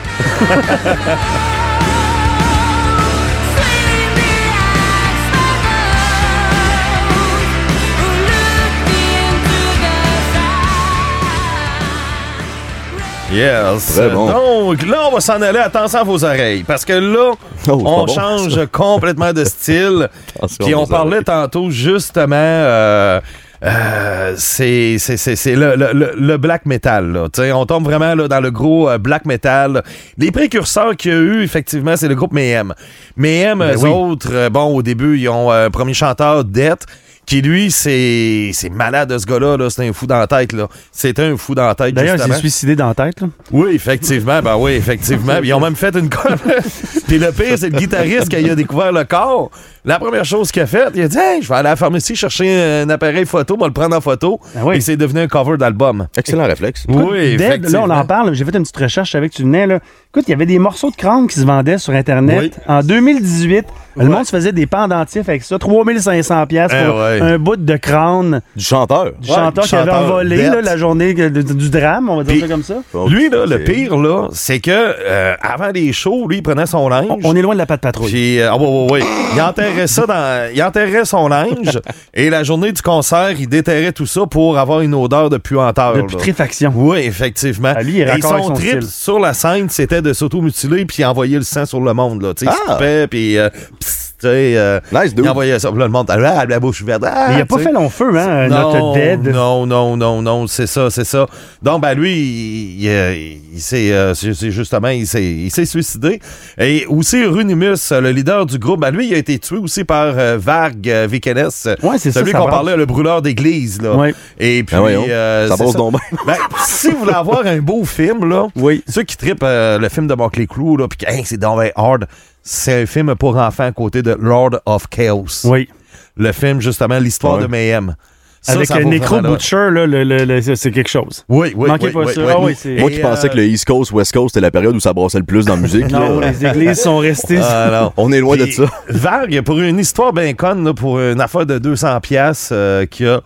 Yes. 13.32 13.96
Très 13.96 14.10
bon. 14.10 14.28
Donc, 14.28 14.86
là, 14.86 15.08
on 15.10 15.16
va 15.16 15.20
s'en 15.20 15.42
aller. 15.42 15.58
Attention 15.60 16.00
à 16.00 16.04
vos 16.04 16.24
oreilles. 16.24 16.64
Parce 16.64 16.86
que 16.86 16.94
là, 16.94 17.32
Oh, 17.68 17.72
on 17.72 18.06
bon. 18.06 18.08
change 18.08 18.66
complètement 18.72 19.34
de 19.34 19.44
style. 19.44 20.10
Puis 20.60 20.76
on 20.76 20.86
parlait 20.86 21.10
oreilles. 21.18 21.24
tantôt 21.24 21.72
justement, 21.72 22.36
euh, 22.36 23.20
euh, 23.66 24.34
c'est 24.38 24.98
c'est- 25.00 25.18
c'est- 25.18 25.36
c'est 25.36 25.56
le, 25.56 25.76
le- 25.76 25.92
le- 25.94 26.14
le 26.18 26.38
black 26.38 26.66
metal. 26.66 27.12
Là. 27.12 27.28
On 27.56 27.66
tombe 27.66 27.84
vraiment 27.86 28.14
là, 28.14 28.28
dans 28.28 28.40
le 28.40 28.52
gros 28.52 28.90
euh, 28.90 28.98
black 28.98 29.26
metal. 29.26 29.84
Les 30.18 30.32
précurseurs 30.32 30.96
qu'il 30.96 31.12
y 31.12 31.16
a 31.16 31.18
eu, 31.18 31.44
effectivement, 31.44 31.96
c'est 31.98 32.08
le 32.08 32.16
groupe 32.16 32.32
Mayhem. 32.34 32.74
Mayhem, 33.18 33.60
Ben 33.60 33.74
eux 33.76 33.80
oui. 33.84 33.90
autres, 33.90 34.30
euh, 34.32 34.50
bon, 34.50 34.66
au 34.76 34.82
début, 34.82 35.18
ils 35.18 35.30
ont 35.30 35.52
euh, 35.52 35.68
un 35.68 35.70
premier 35.72 35.94
chanteur, 35.94 36.44
Death, 36.44 36.86
qui 37.26 37.42
lui, 37.42 37.72
c'est 37.72 38.52
c'est 38.54 38.70
malade, 38.70 39.18
ce 39.18 39.26
gars-là. 39.26 39.58
-là, 39.58 39.70
c'est 39.72 39.88
un 39.88 39.94
fou 39.94 40.06
dans 40.06 40.20
la 40.20 40.28
tête. 40.28 40.54
là. 40.54 40.68
C'était 40.92 41.24
un 41.24 41.38
fou 41.38 41.56
dans 41.56 41.66
la 41.66 41.74
tête, 41.74 41.96
D'ailleurs, 41.96 42.18
il 42.24 42.34
s'est 42.34 42.40
suicidé 42.40 42.76
dans 42.76 42.90
la 42.90 42.94
tête. 42.94 43.22
là. 43.22 43.28
Oui, 43.52 43.72
effectivement. 43.74 44.42
Ben 44.44 44.58
oui, 44.58 44.74
effectivement. 44.74 45.38
Ils 45.44 45.54
ont 45.56 45.60
même 45.60 45.76
fait 45.76 45.96
une. 45.96 46.10
Puis 47.08 47.18
le 47.18 47.32
pire, 47.32 47.58
c'est 47.58 47.70
le 47.70 47.78
guitariste 47.80 48.30
qui 48.30 48.48
a 48.50 48.54
découvert 48.56 48.92
le 48.92 49.06
corps. 49.06 49.50
La 49.86 50.00
première 50.00 50.26
chose 50.26 50.52
qu'il 50.52 50.62
a 50.64 50.66
faite, 50.66 50.90
il 50.96 51.02
a 51.04 51.08
dit 51.08 51.18
Hey, 51.18 51.42
je 51.44 51.48
vais 51.48 51.56
aller 51.56 51.68
à 51.68 51.72
la 51.72 51.76
pharmacie 51.76 52.16
chercher 52.16 52.82
un 52.84 52.90
appareil 52.90 53.26
photo, 53.26 53.56
moi 53.56 53.68
le 53.68 53.74
prendre 53.74 53.96
en 53.96 54.02
photo. 54.02 54.40
Ah 54.56 54.62
oui. 54.66 54.78
Et 54.78 54.82
c'est 54.82 54.98
devenu 54.98 55.20
un 55.22 55.28
cover 55.28 55.58
d'album. 55.58 56.08
Excellent 56.18 56.46
réflexe. 56.46 56.86
Oui, 56.90 57.38
Dead, 57.38 57.70
là, 57.70 57.82
on 57.84 57.90
en 57.90 58.06
parle. 58.06 58.34
J'ai 58.34 58.44
fait 58.46 58.56
une 58.56 58.64
petite 58.64 58.78
recherche, 58.78 59.10
je 59.10 59.12
savais 59.14 59.30
que 59.30 59.36
tu 59.36 59.44
venais. 59.44 59.68
Là. 59.68 59.80
Écoute, 60.12 60.24
il 60.28 60.32
y 60.32 60.34
avait 60.34 60.46
des 60.46 60.58
morceaux 60.60 60.90
de 60.90 60.96
crâne 60.96 61.28
qui 61.28 61.40
se 61.40 61.46
vendaient 61.46 61.78
sur 61.78 61.94
Internet. 61.94 62.40
Oui. 62.42 62.52
En 62.68 62.82
2018, 62.82 63.66
le 63.98 64.06
monde 64.06 64.26
se 64.26 64.32
faisait 64.32 64.52
des 64.54 64.66
pendentifs 64.66 65.28
avec 65.30 65.44
ça. 65.44 65.58
3500$ 65.58 66.48
piastres 66.48 66.76
Eh 66.82 66.86
pour 66.88 66.96
ouais. 66.98 67.22
un 67.22 67.38
bout 67.38 67.56
de 67.58 67.78
crâne 67.78 68.42
Du 68.56 68.64
chanteur. 68.64 69.12
du 69.20 69.30
Ouais, 69.30 69.36
chanteur 69.36 69.66
qui 69.66 69.76
avait 69.76 69.92
chanteur 69.92 70.06
envolé 70.06 70.38
là, 70.48 70.62
la 70.62 70.78
journée 70.78 71.14
de- 71.14 71.30
de- 71.30 71.54
du 71.54 71.70
drame, 71.70 72.10
on 72.10 72.18
va 72.18 72.24
dire 72.24 72.42
ça 72.42 72.48
comme 72.48 72.64
ça. 72.64 72.76
Lui, 73.08 73.30
là, 73.30 73.46
le 73.46 73.64
pire, 73.64 73.96
là, 73.98 74.30
c'est 74.32 74.60
que 74.60 74.72
euh, 74.72 75.36
avant 75.42 75.70
les 75.74 75.94
shows, 75.94 76.28
lui, 76.28 76.38
il 76.38 76.42
prenait 76.44 76.66
son 76.66 76.90
linge. 76.90 77.06
On, 77.10 77.20
on 77.24 77.36
est 77.36 77.42
loin 77.42 77.54
de 77.54 77.60
la 77.60 77.66
patte 77.66 77.82
patrouille. 77.82 78.10
Puis, 78.12 78.40
euh, 78.40 78.50
ah, 78.52 78.58
ouais, 78.58 78.66
ouais, 78.68 78.92
ouais. 78.94 79.02
il 79.36 79.42
enterrait 79.42 79.75
ça 79.88 80.06
dans. 80.06 80.52
Il 80.54 80.62
enterrait 80.64 81.06
son 81.06 81.28
linge 81.28 81.80
et 82.14 82.30
la 82.30 82.44
journée 82.44 82.72
du 82.72 82.82
concert, 82.82 83.32
il 83.38 83.48
déterrait 83.48 83.92
tout 83.92 84.06
ça 84.06 84.26
pour 84.26 84.58
avoir 84.58 84.82
une 84.82 84.94
odeur 84.94 85.30
de 85.30 85.38
puanteur. 85.38 85.94
De 85.94 86.00
là. 86.00 86.06
putréfaction. 86.06 86.72
Oui, 86.76 87.00
effectivement. 87.00 87.74
Ah, 87.76 87.82
lui, 87.84 88.00
il 88.00 88.02
Et 88.02 88.22
son 88.22 88.44
son 88.44 88.54
trip 88.54 88.82
style. 88.82 88.84
sur 88.90 89.20
la 89.20 89.34
scène, 89.34 89.70
c'était 89.70 90.02
de 90.02 90.14
s'auto-mutiler 90.14 90.86
puis 90.86 91.04
envoyer 91.06 91.38
le 91.38 91.44
sang 91.44 91.66
sur 91.66 91.82
le 91.82 91.94
monde. 91.94 92.22
Là. 92.22 92.34
Tu 92.34 92.46
sais, 92.46 92.52
Il 92.52 92.56
Ah! 92.56 92.68
se 92.68 92.72
coupait, 92.74 93.08
puis 93.08 93.38
euh, 93.38 93.50
pss, 93.80 94.05
sais, 94.28 94.58
euh, 94.58 94.80
Nice, 94.92 95.14
dude. 95.16 95.26
il 95.26 95.30
envoyait 95.30 95.60
ça. 95.60 95.70
Puis 95.70 95.80
là, 95.80 95.86
le 95.86 95.92
monde, 95.92 96.08
ah, 96.10 96.46
la 96.46 96.60
bouche 96.60 96.82
ouverte. 96.82 97.04
Ah, 97.06 97.28
Mais 97.30 97.36
il 97.38 97.42
a 97.42 97.46
pas 97.46 97.58
fait 97.60 97.72
long 97.72 97.90
feu, 97.90 98.12
hein, 98.18 98.48
non, 98.48 98.74
notre 98.74 98.94
dead. 98.94 99.28
Non, 99.34 99.66
non, 99.66 99.98
non, 99.98 100.22
non, 100.22 100.48
c'est 100.48 100.68
ça, 100.68 100.90
c'est 100.90 101.04
ça. 101.06 101.28
Donc, 101.62 101.82
ben 101.82 101.94
lui, 101.94 102.14
il, 102.14 102.84
il, 102.84 102.90
euh, 102.90 103.14
il 103.54 103.62
s'est, 103.62 103.92
euh, 103.92 104.14
justement, 104.14 104.90
il 104.90 105.08
s'est, 105.08 105.24
il 105.24 105.52
s'est 105.52 105.66
suicidé. 105.66 106.20
Et 106.58 106.86
aussi, 106.88 107.24
Runimus, 107.26 107.92
le 107.92 108.12
leader 108.12 108.46
du 108.46 108.60
groupe, 108.60 108.82
ben 108.82 108.92
lui, 108.92 109.08
il 109.08 109.14
a 109.14 109.18
été 109.18 109.40
tué 109.40 109.58
aussi 109.58 109.84
par 109.84 110.14
euh, 110.18 110.38
Varg 110.40 110.88
euh, 110.90 111.08
Vikenes. 111.10 111.50
Ouais, 111.84 111.98
c'est 111.98 112.12
ça, 112.12 112.20
Celui 112.22 112.32
qu'on 112.34 112.46
parlait, 112.48 112.76
le 112.78 112.86
brûleur 112.86 113.22
d'église, 113.22 113.82
là. 113.82 113.96
Ouais. 113.96 114.14
Et 114.40 114.64
puis, 114.64 114.76
Ah 114.76 114.84
ouais, 114.84 114.96
hein? 114.96 115.04
euh, 115.10 115.48
Ça 115.48 115.58
passe 115.58 115.74
donc 115.74 115.92
bien. 115.92 116.02
Ben, 116.26 116.36
si 116.66 116.90
vous 116.92 117.00
voulez 117.00 117.14
avoir 117.14 117.46
un 117.46 117.60
beau 117.60 117.84
film, 117.86 118.30
là, 118.30 118.48
Oui. 118.56 118.84
ceux 118.88 119.04
qui 119.04 119.18
trippent 119.18 119.44
euh, 119.44 119.78
le 119.80 119.90
film 119.90 120.08
de 120.08 120.16
Buckley 120.16 120.48
Clou, 120.48 120.78
là, 120.78 120.88
puis 120.88 120.98
que, 120.98 121.12
hey, 121.12 121.24
c'est 121.26 121.38
donc 121.38 121.60
hard, 121.76 122.06
c'est 122.48 122.84
un 122.84 122.86
film 122.86 123.16
pour 123.16 123.36
enfants 123.38 123.64
à 123.66 123.72
côté 123.72 124.02
de 124.04 124.16
Lord 124.20 124.52
of 124.68 124.88
Chaos. 124.88 125.26
Oui. 125.46 125.68
Le 126.16 126.32
film, 126.32 126.62
justement, 126.62 127.00
l'histoire 127.00 127.38
Ouais. 127.38 127.42
de 127.44 127.48
Mayhem. 127.48 127.96
Ça, 128.40 128.54
Avec 128.54 128.68
ça 128.68 128.80
Necro 128.80 129.22
Butcher, 129.22 129.72
là, 129.72 129.88
le- 129.88 130.04
le- 130.04 130.24
le- 130.24 130.56
c'est 130.56 130.70
quelque 130.72 130.88
chose. 130.90 131.26
Oui, 131.28 131.54
oui, 131.56 131.68
Manquez 131.68 131.88
oui, 131.88 131.92
pas 131.94 132.00
oui, 132.02 132.14
ça. 132.14 132.22
oui. 132.22 132.32
Ah 132.32 132.40
oui, 132.40 132.80
Moi 132.80 132.92
qui 132.92 133.00
pensais 133.00 133.26
euh, 133.26 133.30
que 133.32 133.38
le 133.38 133.46
East 133.46 133.66
Coast, 133.66 133.92
West 133.92 134.14
Coast, 134.14 134.36
c'était 134.36 134.42
la 134.46 134.52
période 134.52 134.76
où 134.76 134.80
ça 134.80 134.94
brassait 134.94 135.18
le 135.18 135.24
plus 135.24 135.46
dans 135.46 135.56
la 135.56 135.62
musique. 135.64 135.90
Non, 135.90 136.20
là. 136.20 136.30
les 136.30 136.46
églises 136.46 136.80
sont 136.80 137.00
restées. 137.00 137.40
Ah, 137.42 137.70
non. 137.72 137.94
On 137.98 138.12
est 138.12 138.20
loin 138.20 138.38
de 138.38 138.46
ça. 138.46 138.66
Varg, 138.88 139.42
pour 139.42 139.58
une 139.60 139.80
histoire 139.80 140.14
bien 140.14 140.32
conne, 140.36 140.64
là, 140.64 140.76
pour 140.76 141.00
une 141.00 141.20
affaire 141.22 141.48
de 141.48 141.58
200 141.58 142.00
pièces 142.02 142.54
qui 142.92 143.08
a 143.08 143.22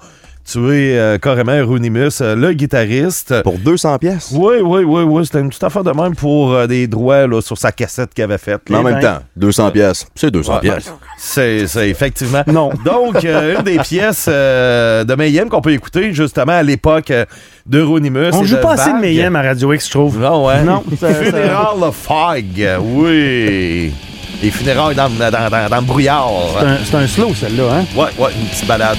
tué 0.52 0.98
euh, 0.98 1.18
carrément 1.18 1.58
Runimus, 1.66 2.10
euh, 2.22 2.36
le 2.36 2.54
guitariste. 2.54 3.42
Pour 3.44 3.58
200 3.60 3.98
pièces. 4.00 4.32
Oui, 4.34 4.56
oui, 4.64 4.84
oui, 4.84 5.04
oui. 5.04 5.26
C'était 5.26 5.40
une 5.40 5.50
petite 5.50 5.64
affaire 5.64 5.84
de 5.84 5.92
même 5.92 6.16
pour 6.16 6.54
euh, 6.54 6.68
des 6.68 6.88
droits 6.88 7.28
là, 7.28 7.42
sur 7.42 7.58
sa 7.58 7.72
cassette 7.72 8.14
qu'il 8.14 8.24
avait 8.24 8.38
faite. 8.38 8.62
Mais 8.70 8.78
en 8.78 8.84
même 8.84 9.00
temps, 9.00 9.20
200 9.36 9.72
pièces, 9.72 10.08
c'est 10.16 10.32
200 10.32 10.54
Ouais. 10.56 10.60
pièces. 10.62 10.94
C'est, 11.18 11.68
c'est 11.68 11.90
effectivement. 11.90 12.44
Non. 12.48 12.72
Donc, 12.86 13.24
euh, 13.26 13.58
une 13.58 13.64
des 13.64 13.78
pièces 13.80 14.26
euh, 14.28 15.04
de 15.04 15.14
Mayhem 15.16 15.50
qu'on 15.50 15.62
peut 15.62 15.74
écouter 15.74 16.14
justement 16.14 16.54
à 16.54 16.64
l'époque 16.64 17.12
euh, 17.12 17.26
de 17.66 17.82
Runimus. 17.82 18.30
On 18.34 18.44
et 18.44 18.46
joue 18.48 18.58
pas 18.58 18.74
assez 18.74 18.92
de. 18.92 18.98
Mayhem 19.00 19.36
à 19.36 19.42
Radio 19.42 19.74
X, 19.74 19.86
je 19.86 19.92
trouve. 19.92 20.20
Non, 20.20 20.48
ouais. 20.48 20.64
Non, 20.64 20.84
ça- 21.00 21.14
ça- 21.14 21.24
Funeral 21.24 21.82
of 21.84 21.96
Fog, 21.96 22.68
oui. 22.82 23.94
Les 24.42 24.52
funérailles 24.52 24.96
dans, 24.96 25.10
dans, 25.10 25.30
dans, 25.30 25.70
dans 25.70 25.76
le 25.76 25.82
brouillard. 25.82 26.30
C'est 26.58 26.66
un, 26.66 26.78
c'est 26.86 26.96
un 26.96 27.08
slow, 27.08 27.34
celle-là, 27.36 27.64
hein? 27.74 27.86
Ouais, 27.96 28.08
ouais, 28.18 28.30
une 28.42 28.48
petite 28.48 28.68
balade. 28.68 28.98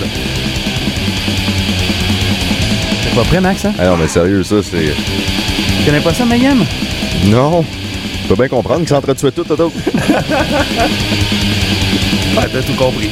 T'es 3.11 3.17
pas 3.17 3.25
prêt, 3.25 3.41
Max, 3.41 3.65
hein? 3.65 3.73
Ah 3.77 3.87
non, 3.87 3.97
mais 3.97 4.07
sérieux, 4.07 4.45
ça, 4.45 4.57
c'est. 4.63 4.95
Tu 5.79 5.85
connais 5.85 6.01
pas 6.01 6.15
ça, 6.15 6.25
Mayhem? 6.25 6.65
Non. 7.27 7.65
Tu 8.23 8.29
peux 8.29 8.37
bien 8.37 8.47
comprendre 8.47 8.87
qu'ils 8.87 9.17
tuer 9.17 9.33
tout, 9.33 9.43
Toto. 9.43 9.67
Ouais, 9.67 9.73
t'as 12.53 12.63
tout 12.63 12.75
compris. 12.75 13.11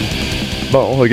Bon, 0.71 1.03
OK. 1.03 1.11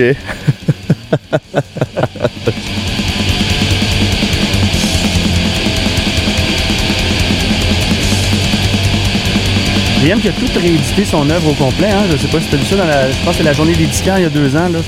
Mayhem 10.03 10.21
qui 10.21 10.27
a 10.27 10.31
tout 10.31 10.45
réédité 10.59 11.05
son 11.05 11.27
œuvre 11.31 11.49
au 11.49 11.53
complet, 11.53 11.89
hein? 11.89 12.03
Je 12.11 12.17
sais 12.17 12.27
pas 12.27 12.39
si 12.39 12.45
t'as 12.51 12.57
vu 12.57 12.65
ça 12.65 12.75
dans 12.75 12.85
la. 12.85 13.09
Je 13.09 13.17
pense 13.23 13.31
que 13.31 13.37
c'est 13.37 13.43
la 13.43 13.53
journée 13.53 13.73
des 13.73 13.87
disquaires 13.87 14.19
il 14.19 14.23
y 14.23 14.27
a 14.27 14.29
deux 14.29 14.55
ans, 14.55 14.69
là. 14.71 14.79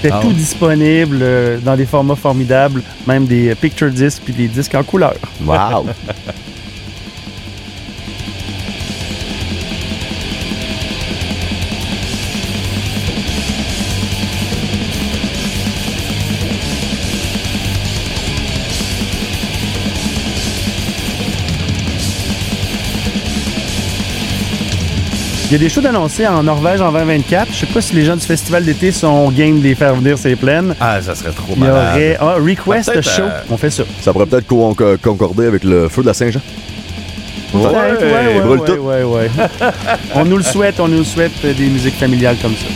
C'était. 0.00 0.14
Ah 0.14 0.20
tout 0.22 0.28
ouais. 0.28 0.34
disponible 0.34 1.18
euh, 1.20 1.58
dans 1.58 1.76
des 1.76 1.86
formats 1.86 2.16
formidables, 2.16 2.82
même 3.06 3.26
des 3.26 3.54
picture 3.54 3.90
discs 3.90 4.22
puis 4.24 4.32
des 4.32 4.48
disques 4.48 4.74
en 4.74 4.82
couleur. 4.82 5.14
Wow. 5.44 5.86
Il 25.50 25.54
y 25.54 25.56
a 25.56 25.58
des 25.58 25.68
shows 25.68 25.84
annoncés 25.84 26.26
en 26.28 26.44
Norvège 26.44 26.80
en 26.80 26.92
2024. 26.92 27.48
Je 27.52 27.58
sais 27.58 27.66
pas 27.66 27.80
si 27.80 27.94
les 27.96 28.04
gens 28.04 28.14
du 28.14 28.24
festival 28.24 28.64
d'été 28.64 28.92
sont 28.92 29.30
game 29.32 29.58
de 29.58 29.64
les 29.64 29.74
faire 29.74 29.94
venir 29.96 30.16
ces 30.16 30.36
plaines. 30.36 30.76
Ah, 30.80 31.02
ça 31.02 31.14
serait 31.16 31.32
trop 31.32 31.54
Il 31.56 31.64
y 31.64 31.66
malade. 31.66 31.88
aurait 31.92 32.16
ah, 32.20 32.34
Request 32.36 32.92
Peut-être, 32.92 33.10
Show. 33.10 33.22
euh, 33.22 33.40
On 33.50 33.56
fait 33.56 33.70
ça. 33.70 33.82
Ça 34.00 34.12
pourrait 34.12 34.26
peut-être 34.26 34.46
co- 34.46 34.72
co- 34.74 34.96
concorder 35.02 35.46
avec 35.46 35.64
le 35.64 35.88
feu 35.88 36.02
de 36.02 36.06
la 36.06 36.14
Saint-Jean. 36.14 36.40
Ouais, 37.52 37.62
ouais, 37.64 37.68
ouais, 38.44 38.58
tout. 38.64 38.72
ouais, 38.74 39.02
ouais. 39.02 39.30
on 40.14 40.24
nous 40.24 40.36
le 40.36 40.44
souhaite, 40.44 40.78
on 40.78 40.86
nous 40.86 40.98
le 40.98 41.04
souhaite 41.04 41.32
euh, 41.44 41.52
des 41.52 41.66
musiques 41.66 41.96
familiales 41.98 42.36
comme 42.40 42.54
ça. 42.54 42.66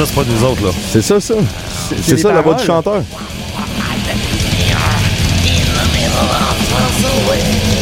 Ça, 0.00 0.06
c'est 0.06 0.14
pas 0.14 0.24
nous 0.26 0.44
autres, 0.44 0.64
là. 0.64 0.70
C'est 0.90 1.02
ça, 1.02 1.20
ça. 1.20 1.34
C'est 2.00 2.16
ça 2.16 2.32
la 2.32 2.40
voix 2.40 2.54
du 2.54 2.64
chanteur. 2.64 3.02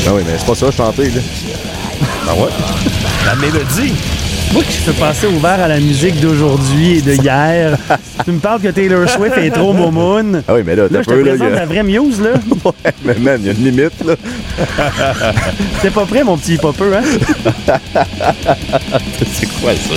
Ah 0.04 0.10
oui, 0.12 0.22
mais 0.26 0.32
c'est 0.36 0.46
pas 0.46 0.54
ça, 0.56 0.68
chanter, 0.72 1.10
là. 1.10 1.20
Ah 2.28 2.34
ouais? 2.34 2.48
La 3.24 3.36
mélodie. 3.36 3.94
Moi 4.52 4.64
qui 4.64 4.72
suis 4.72 4.92
passé 4.94 5.28
ouvert 5.28 5.60
à 5.62 5.68
la 5.68 5.78
musique 5.78 6.18
d'aujourd'hui 6.18 6.98
et 6.98 7.02
de 7.02 7.12
hier, 7.12 7.78
tu 8.24 8.32
me 8.32 8.40
parles 8.40 8.62
que 8.62 8.68
Taylor 8.68 9.08
Swift 9.08 9.38
est 9.38 9.50
trop 9.50 9.72
momoun. 9.72 10.42
Ah 10.48 10.54
oui, 10.54 10.62
mais 10.66 10.74
là, 10.74 10.88
Là, 10.90 11.02
je 11.02 11.08
te 11.08 11.14
peu, 11.14 11.22
présente 11.22 11.52
la 11.52 11.66
vraie 11.66 11.84
Muse, 11.84 12.20
là. 12.20 12.30
Ouais, 12.64 12.92
mais 13.04 13.14
man, 13.14 13.40
il 13.40 13.46
y 13.46 13.50
a 13.50 13.52
une 13.52 13.64
limite, 13.64 14.04
là. 14.04 14.16
T'es 15.80 15.90
pas 15.90 16.04
prêt, 16.04 16.24
mon 16.24 16.36
petit 16.36 16.56
popeux, 16.56 16.96
hein? 16.96 17.02
C'est 19.32 19.46
quoi 19.60 19.70
ça? 19.76 19.94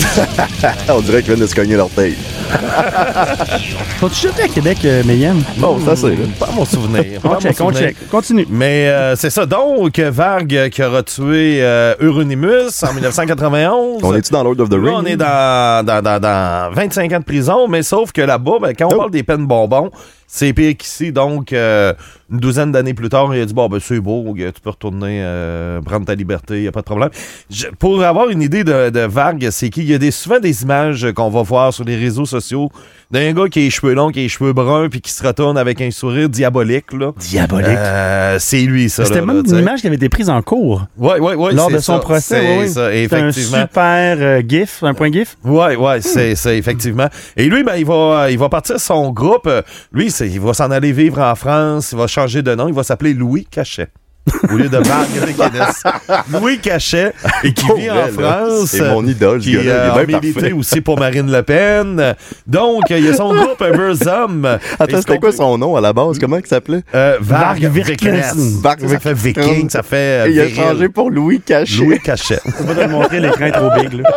On 0.88 1.00
dirait 1.00 1.22
qu'ils 1.22 1.32
viennent 1.34 1.40
de 1.40 1.46
se 1.46 1.54
cogner 1.54 1.76
l'orteil. 1.76 2.14
Faut-tu 4.00 4.28
jeter 4.28 4.42
à 4.44 4.48
Québec, 4.48 4.78
euh, 4.84 5.02
Mayhem? 5.04 5.42
Bon, 5.58 5.78
ça 5.84 5.94
c'est, 5.94 6.10
là. 6.10 6.16
Pas 6.38 6.48
mon 6.54 6.64
souvenir. 6.64 7.20
On 7.24 7.28
mon 7.28 7.40
check, 7.40 7.52
on 7.60 7.66
souvenir. 7.70 7.80
check. 7.90 8.08
Continue. 8.10 8.46
Mais 8.50 8.88
euh, 8.88 9.14
c'est 9.16 9.30
ça. 9.30 9.46
Donc, 9.46 9.98
Varg 9.98 10.54
euh, 10.54 10.68
qui 10.68 10.82
aura 10.82 11.02
tué 11.02 11.58
euh, 11.62 11.94
Euronymous 12.00 12.82
en 12.82 12.92
1991. 12.94 14.02
On 14.02 14.14
est-tu 14.14 14.32
dans 14.32 14.42
Lord 14.42 14.58
of 14.60 14.68
the 14.68 14.74
Là, 14.74 14.90
Rings? 14.90 14.96
on 15.02 15.06
est 15.06 15.16
dans, 15.16 15.84
dans, 15.86 16.02
dans, 16.02 16.20
dans 16.20 16.70
25 16.72 17.12
ans 17.12 17.18
de 17.20 17.24
prison, 17.24 17.68
mais 17.68 17.82
sauf 17.82 18.10
que 18.12 18.22
là-bas, 18.22 18.54
ben, 18.60 18.72
quand 18.76 18.86
on 18.86 18.94
Oh. 18.94 18.98
parle 18.98 19.10
des 19.10 19.22
peines 19.22 19.46
bonbons, 19.46 19.90
c'est 20.32 20.52
pire 20.52 20.76
qu'ici. 20.76 21.10
Donc, 21.12 21.52
euh, 21.52 21.92
une 22.30 22.38
douzaine 22.38 22.70
d'années 22.70 22.94
plus 22.94 23.08
tard, 23.08 23.34
il 23.34 23.40
a 23.42 23.44
dit 23.44 23.52
Bon, 23.54 23.68
ben, 23.68 23.78
c'est 23.82 23.98
beau, 24.00 24.32
gars, 24.34 24.52
tu 24.52 24.60
peux 24.60 24.70
retourner 24.70 25.20
euh, 25.22 25.80
prendre 25.80 26.06
ta 26.06 26.14
liberté, 26.14 26.56
il 26.58 26.62
n'y 26.62 26.68
a 26.68 26.72
pas 26.72 26.80
de 26.80 26.84
problème. 26.86 27.10
Je- 27.50 27.66
pour 27.78 28.02
avoir 28.04 28.28
une 28.30 28.40
idée 28.42 28.62
de, 28.62 28.90
de 28.90 29.00
Varg, 29.00 29.48
c'est 29.50 29.70
qu'il 29.70 29.84
y 29.90 29.94
a 29.94 29.98
des, 29.98 30.10
souvent 30.12 30.38
des 30.38 30.62
images 30.62 31.08
qu'on 31.14 31.30
va 31.30 31.42
voir 31.42 31.72
sur 31.74 31.82
les 31.84 31.96
réseaux 31.96 32.26
sociaux 32.26 32.70
d'un 33.10 33.32
gars 33.32 33.48
qui 33.48 33.58
a 33.58 33.62
les 33.62 33.70
cheveux 33.70 33.92
longs, 33.94 34.10
qui 34.12 34.20
a 34.20 34.22
les 34.22 34.28
cheveux 34.28 34.52
bruns, 34.52 34.88
puis 34.88 35.00
qui 35.00 35.10
se 35.10 35.26
retourne 35.26 35.58
avec 35.58 35.80
un 35.80 35.90
sourire 35.90 36.28
diabolique. 36.28 36.92
Là. 36.92 37.10
Diabolique. 37.18 37.66
Euh, 37.70 38.36
c'est 38.38 38.60
lui, 38.60 38.88
ça. 38.88 39.04
C'était 39.04 39.20
même 39.22 39.38
là, 39.38 39.42
une 39.44 39.58
image 39.58 39.80
qui 39.80 39.88
avait 39.88 39.96
été 39.96 40.08
prise 40.08 40.30
en 40.30 40.40
cours 40.42 40.86
Ouais, 40.96 41.18
ouais, 41.18 41.34
ouais, 41.34 41.52
lors 41.52 41.68
de 41.72 41.78
son 41.78 41.94
ça, 41.94 41.98
procès. 41.98 42.20
C'est 42.40 42.40
oui, 42.58 42.62
oui. 42.62 42.68
ça, 42.68 42.92
C'était 42.92 43.16
un 43.16 43.28
effectivement. 43.28 43.58
super 43.62 44.16
euh, 44.20 44.42
gif, 44.46 44.84
un 44.84 44.94
point 44.94 45.10
gif. 45.10 45.36
Ouais, 45.44 45.74
ouais, 45.74 46.00
c'est 46.00 46.36
c'est 46.36 46.56
effectivement. 46.56 47.08
Et 47.36 47.46
lui, 47.46 47.64
ben, 47.64 47.74
il 47.76 47.84
va, 47.84 48.28
il 48.30 48.38
va 48.38 48.48
partir 48.48 48.78
son 48.78 49.10
groupe. 49.10 49.48
Euh, 49.48 49.62
Lui, 49.92 50.12
c'est- 50.12 50.19
il 50.20 50.40
va 50.40 50.54
s'en 50.54 50.70
aller 50.70 50.92
vivre 50.92 51.20
en 51.20 51.34
France. 51.34 51.92
Il 51.92 51.98
va 51.98 52.06
changer 52.06 52.42
de 52.42 52.54
nom. 52.54 52.68
Il 52.68 52.74
va 52.74 52.82
s'appeler 52.82 53.14
Louis 53.14 53.46
Cachet. 53.50 53.88
au 54.50 54.56
lieu 54.56 54.68
de 54.68 54.78
Guinness. 54.78 55.82
Louis 56.32 56.58
Cachet, 56.58 57.12
et 57.42 57.52
qui 57.54 57.66
vit 57.76 57.90
en. 57.90 58.06
France. 58.08 58.66
C'est 58.66 58.88
mon 58.88 59.06
idole, 59.06 59.40
Qui 59.40 59.56
euh, 59.56 59.92
a 59.92 60.04
milité 60.04 60.52
aussi 60.52 60.80
pour 60.80 60.98
Marine 60.98 61.30
Le 61.30 61.42
Pen. 61.42 62.14
Donc, 62.46 62.84
il 62.90 63.04
y 63.04 63.08
a 63.08 63.14
son 63.14 63.34
groupe 63.34 63.64
Burzum. 63.72 64.44
Attends, 64.78 64.98
c'était 65.00 65.18
quoi 65.18 65.32
son 65.32 65.56
nom 65.58 65.76
à 65.76 65.80
la 65.80 65.92
base? 65.92 66.18
Comment 66.18 66.36
il 66.36 66.46
s'appelait? 66.46 66.82
Euh, 66.94 67.18
Varg. 67.20 67.64
Virknes. 67.64 68.22
Varg, 68.62 68.86
Ça 68.86 69.00
fait 69.00 69.14
viking, 69.14 69.70
ça 69.70 69.82
fait 69.82 69.96
euh, 69.96 70.28
Il 70.28 70.40
a 70.40 70.48
changé 70.48 70.88
pour 70.88 71.10
Louis 71.10 71.40
Cachet. 71.40 71.76
Louis 71.76 71.98
Cachet. 71.98 72.40
On 72.60 72.64
va 72.64 72.74
te 72.74 72.90
montrer, 72.90 73.20
l'écran 73.20 73.50
trop 73.50 73.70
big. 73.80 73.92
Là. 73.94 74.10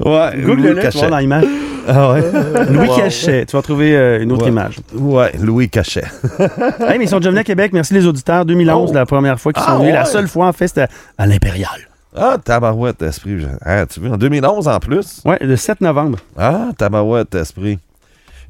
Ouais, 0.00 0.40
Google 0.42 0.62
Louis 0.62 0.74
le 0.74 0.88
tu 0.88 0.98
voir 0.98 1.10
dans 1.10 1.18
l'image. 1.18 1.44
Ah 1.88 2.12
ouais. 2.12 2.22
Louis 2.70 2.88
Wow. 2.88 2.96
Cachet. 2.96 3.46
Tu 3.46 3.56
vas 3.56 3.62
trouver 3.62 3.96
euh, 3.96 4.22
une 4.22 4.32
autre 4.32 4.44
Ouais. 4.44 4.50
image. 4.50 4.76
Ouais, 4.94 5.32
Louis 5.40 5.68
Cachet. 5.68 6.04
Hey, 6.80 6.98
mais 6.98 7.04
ils 7.04 7.08
sont 7.08 7.18
déjà 7.18 7.30
venus 7.30 7.40
à 7.40 7.44
Québec. 7.44 7.72
Merci 7.72 7.94
les 7.94 8.06
auditeurs. 8.06 8.44
2011, 8.44 8.90
Oh. 8.90 8.94
la 8.94 9.06
première 9.06 9.38
fois 9.40 9.52
qu'ils 9.52 9.62
sont 9.62 9.70
Ah, 9.72 9.78
venus. 9.78 9.92
La 9.94 10.04
seule 10.04 10.28
fois, 10.28 10.46
en 10.48 10.52
fait, 10.52 10.68
c'était 10.68 10.86
à 11.18 11.26
l'Impérial. 11.26 11.70
Ah, 12.16 12.36
tabarouette, 12.42 13.02
esprit. 13.02 13.46
Ah, 13.64 13.84
tu 13.86 14.00
veux, 14.00 14.10
en 14.10 14.16
2011 14.16 14.68
en 14.68 14.78
plus? 14.80 15.20
Ouais, 15.24 15.36
le 15.40 15.54
7 15.56 15.80
novembre. 15.80 16.18
Ah, 16.38 16.68
tabarouette, 16.78 17.34
esprit. 17.34 17.78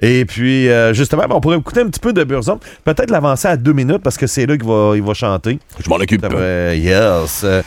Et 0.00 0.25
puis, 0.26 0.69
euh, 0.69 0.93
justement, 0.93 1.25
on 1.31 1.40
pourrait 1.40 1.57
écouter 1.57 1.81
un 1.81 1.87
petit 1.87 1.99
peu 2.00 2.12
de 2.12 2.23
Burzum. 2.23 2.59
Peut-être 2.85 3.11
l'avancer 3.11 3.49
à 3.49 3.57
deux 3.57 3.73
minutes 3.73 4.02
parce 4.05 4.19
que 4.19 4.26
c'est 4.26 4.45
là 4.47 4.57
qu'il 4.57 4.66
va, 4.69 4.93
il 4.95 5.02
va 5.02 5.14
chanter. 5.14 5.59
Je 5.83 5.88
m'en 5.88 5.97
occupe. 5.97 6.23
Yes. 6.23 7.40
euh, 7.45 7.62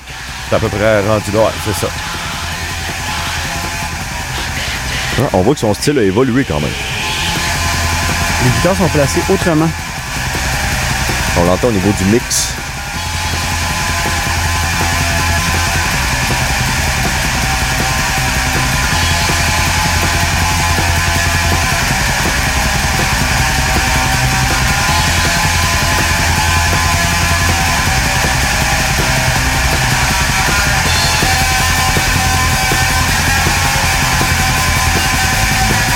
C'est 0.50 0.56
à 0.56 0.60
peu 0.60 0.68
près 0.68 1.00
rendu 1.08 1.32
là. 1.34 1.40
Ouais, 1.40 1.52
c'est 1.66 1.74
ça. 1.74 1.88
Ah, 5.22 5.30
on 5.34 5.42
voit 5.42 5.54
que 5.54 5.60
son 5.60 5.74
style 5.74 6.00
a 6.00 6.04
évolué 6.04 6.46
quand 6.46 6.62
même. 6.62 6.70
Les 8.44 8.50
guitares 8.52 8.78
sont 8.78 8.88
placées 8.88 9.22
autrement. 9.30 9.70
On 11.38 11.44
l'entend 11.44 11.68
au 11.68 11.72
niveau 11.72 11.92
du 11.98 12.06
mix. 12.06 12.54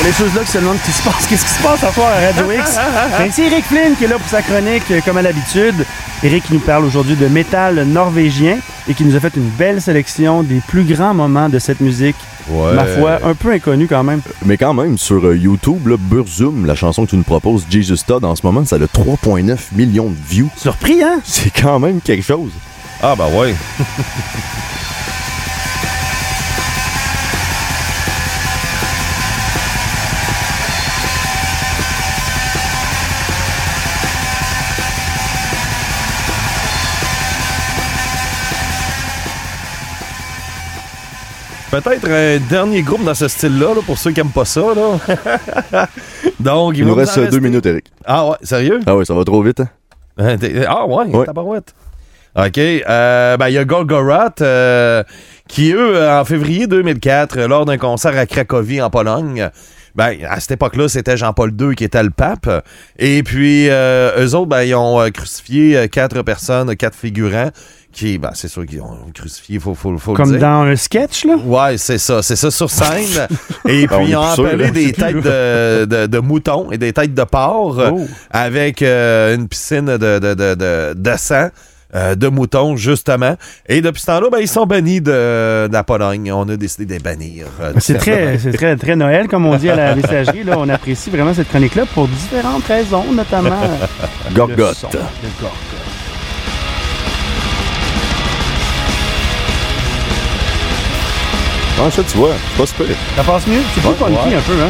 Les 0.06 0.12
choses-là 0.12 0.42
qui 0.42 0.52
se 0.52 0.58
demandent 0.58 0.78
ce 0.80 0.86
qui 0.86 0.92
se 0.92 1.04
passe, 1.04 1.28
qu'est-ce 1.28 1.46
qui 1.46 1.52
se 1.52 1.64
passe 1.64 1.82
à 1.82 1.92
soir 1.94 2.10
à 2.10 2.20
Radio 2.20 2.52
X? 2.52 2.78
Ben, 3.18 3.32
c'est 3.32 3.46
Eric 3.46 3.64
Flynn 3.64 3.96
qui 3.96 4.04
est 4.04 4.08
là 4.08 4.18
pour 4.18 4.28
sa 4.28 4.42
chronique, 4.42 4.84
euh, 4.92 5.00
comme 5.06 5.16
à 5.16 5.22
l'habitude. 5.22 5.86
Eric 6.24 6.44
qui 6.44 6.54
nous 6.54 6.60
parle 6.60 6.84
aujourd'hui 6.84 7.16
de 7.16 7.28
métal 7.28 7.86
norvégien 7.86 8.58
et 8.90 8.94
qui 8.96 9.06
nous 9.06 9.16
a 9.16 9.22
fait 9.22 9.34
une 9.38 9.48
belle 9.48 9.82
sélection 9.82 10.44
des 10.44 10.60
plus 10.68 10.84
grands 10.84 11.14
moments 11.14 11.48
de 11.48 11.58
cette 11.58 11.80
musique. 11.80 12.18
Ouais. 12.50 12.74
Ma 12.74 12.84
foi, 12.84 13.20
un 13.24 13.34
peu 13.34 13.54
inconnue 13.54 13.88
quand 13.88 14.04
même. 14.04 14.20
Mais 14.46 14.58
quand 14.58 14.74
même, 14.74 14.98
sur 14.98 15.26
euh, 15.26 15.38
YouTube, 15.38 15.88
là, 15.88 15.96
Burzum, 15.98 16.66
la 16.66 16.76
chanson 16.76 17.06
que 17.06 17.12
tu 17.12 17.16
nous 17.16 17.24
proposes, 17.24 17.66
Jesus 17.70 18.04
Todd, 18.06 18.26
en 18.26 18.36
ce 18.36 18.46
moment, 18.46 18.66
ça 18.66 18.76
a 18.76 18.80
3,9 18.80 19.58
millions 19.72 20.10
de 20.10 20.18
views. 20.28 20.50
Surpris, 20.58 21.02
hein? 21.02 21.22
C'est 21.24 21.50
quand 21.50 21.80
même 21.80 22.02
quelque 22.02 22.26
chose. 22.26 22.52
Ah, 23.02 23.16
ben 23.18 23.28
ouais. 23.38 23.56
Peut-être 41.82 42.08
un 42.08 42.38
dernier 42.50 42.84
groupe 42.84 43.04
dans 43.04 43.16
ce 43.16 43.28
style-là, 43.28 43.74
là, 43.74 43.82
pour 43.84 43.98
ceux 43.98 44.12
qui 44.12 44.20
aiment 44.20 44.30
pas 44.30 44.46
ça. 44.46 44.62
Là. 44.76 45.88
Donc, 46.40 46.78
Il 46.78 46.86
nous 46.86 46.94
reste 46.94 47.16
deux 47.16 47.24
rester- 47.24 47.40
minutes, 47.42 47.66
Eric. 47.66 47.86
Ah 48.06 48.28
ouais, 48.30 48.36
sérieux? 48.44 48.80
Ah 48.86 48.96
ouais, 48.96 49.06
ça 49.06 49.16
va 49.16 49.24
trop 49.24 49.42
vite. 49.42 49.60
Hein? 49.62 49.70
Hein, 50.20 50.38
Ah 50.68 50.86
ouais, 50.86 51.06
Ouais. 51.08 51.26
tabarouette. 51.26 51.74
OK. 52.36 52.58
euh, 52.60 53.38
ben, 53.38 53.48
il 53.50 53.54
y 53.54 53.58
a 53.58 53.66
Golgorat 53.66 54.34
euh, 54.42 55.04
qui, 55.48 55.72
eux, 55.74 55.96
euh, 55.96 56.20
en 56.22 56.26
février 56.26 56.68
2004, 56.68 57.38
euh, 57.40 57.48
lors 57.48 57.66
d'un 57.66 57.78
concert 57.80 58.16
à 58.18 58.26
Cracovie, 58.28 58.80
en 58.82 58.90
Pologne, 58.92 59.50
ben, 59.96 60.16
à 60.30 60.40
cette 60.40 60.52
époque-là, 60.52 60.88
c'était 60.90 61.18
Jean-Paul 61.18 61.52
II 61.60 61.76
qui 61.76 61.84
était 61.84 62.02
le 62.04 62.10
pape. 62.12 62.50
Et 63.00 63.24
puis, 63.24 63.68
euh, 63.70 64.24
eux 64.24 64.36
autres, 64.36 64.48
ben, 64.50 64.62
ils 64.64 64.76
ont 64.76 65.08
crucifié 65.12 65.88
quatre 65.90 66.22
personnes, 66.24 66.76
quatre 66.76 66.96
figurants, 66.98 67.50
qui, 67.94 68.18
ben, 68.18 68.32
c'est 68.34 68.48
sûr 68.48 68.66
qu'ils 68.66 68.82
ont 68.82 68.98
crucifié, 69.14 69.60
faut, 69.60 69.76
faut, 69.76 69.98
faut 69.98 70.12
le 70.12 70.18
Comme 70.18 70.32
dire. 70.32 70.40
dans 70.40 70.64
un 70.64 70.76
sketch, 70.76 71.26
là? 71.26 71.36
Ouais, 71.46 71.78
c'est 71.78 71.98
ça, 72.00 72.22
c'est 72.22 72.36
ça 72.36 72.52
sur 72.52 72.70
scène. 72.70 73.28
Et 73.68 73.88
Ben, 73.88 73.96
on 73.98 74.04
puis 74.04 74.10
ils 74.12 74.16
ont 74.18 74.22
appelé 74.24 74.72
des 74.72 74.92
têtes 74.92 75.16
de, 75.18 75.86
de, 75.86 76.08
de 76.08 76.20
moutons 76.20 76.72
et 76.72 76.78
des 76.78 76.92
têtes 76.92 77.14
de 77.14 77.24
porc 77.24 77.78
Oh. 77.92 78.06
avec 78.32 78.82
euh, 78.82 79.36
une 79.36 79.48
piscine 79.48 79.86
de, 79.86 79.98
de, 79.98 80.20
de, 80.34 80.56
de, 80.56 80.94
de 80.96 81.14
sang. 81.18 81.50
euh, 81.96 82.16
de 82.16 82.28
moutons, 82.28 82.76
justement. 82.76 83.36
Et 83.70 83.80
depuis 83.82 84.02
ce 84.02 84.08
temps-là, 84.08 84.28
ben, 84.32 84.40
ils 84.40 84.48
sont 84.48 84.66
bannis 84.66 85.00
de, 85.00 85.68
de 85.68 85.70
la 85.72 85.84
Pologne. 85.84 86.32
On 86.32 86.50
a 86.50 86.58
décidé 86.58 86.86
de 86.88 86.94
les 86.94 87.00
bannir. 87.00 87.46
euh, 87.62 87.74
C'est 87.78 88.00
très, 88.00 88.40
c'est 88.40 88.52
très, 88.54 88.76
très 88.78 88.96
Noël, 88.96 89.28
comme 89.28 89.46
on 89.46 89.56
dit 89.58 89.70
à 89.70 89.76
la 89.76 89.96
messagerie. 89.96 90.44
Là, 90.44 90.56
on 90.58 90.68
apprécie 90.70 91.12
vraiment 91.12 91.36
cette 91.36 91.50
chronique-là 91.50 91.84
pour 91.94 92.08
différentes 92.08 92.66
raisons, 92.66 93.06
notamment 93.14 93.52
le 94.30 94.36
Gorgotte. 94.36 94.76
son, 94.76 94.88
le 94.88 94.98
Gorgotte. 95.40 95.93
Ah, 101.86 101.92
ça, 101.92 102.02
tu 102.02 102.16
vois, 102.16 102.32
pas 102.58 102.66
super. 102.66 102.88
Ça 103.18 103.24
passe 103.24 103.46
mieux? 103.46 103.60
C'est 103.76 103.82
plus 103.82 103.94
funky 103.94 104.14
ouais. 104.14 104.36
un 104.36 104.42
peu, 104.42 104.54
hein? 104.54 104.70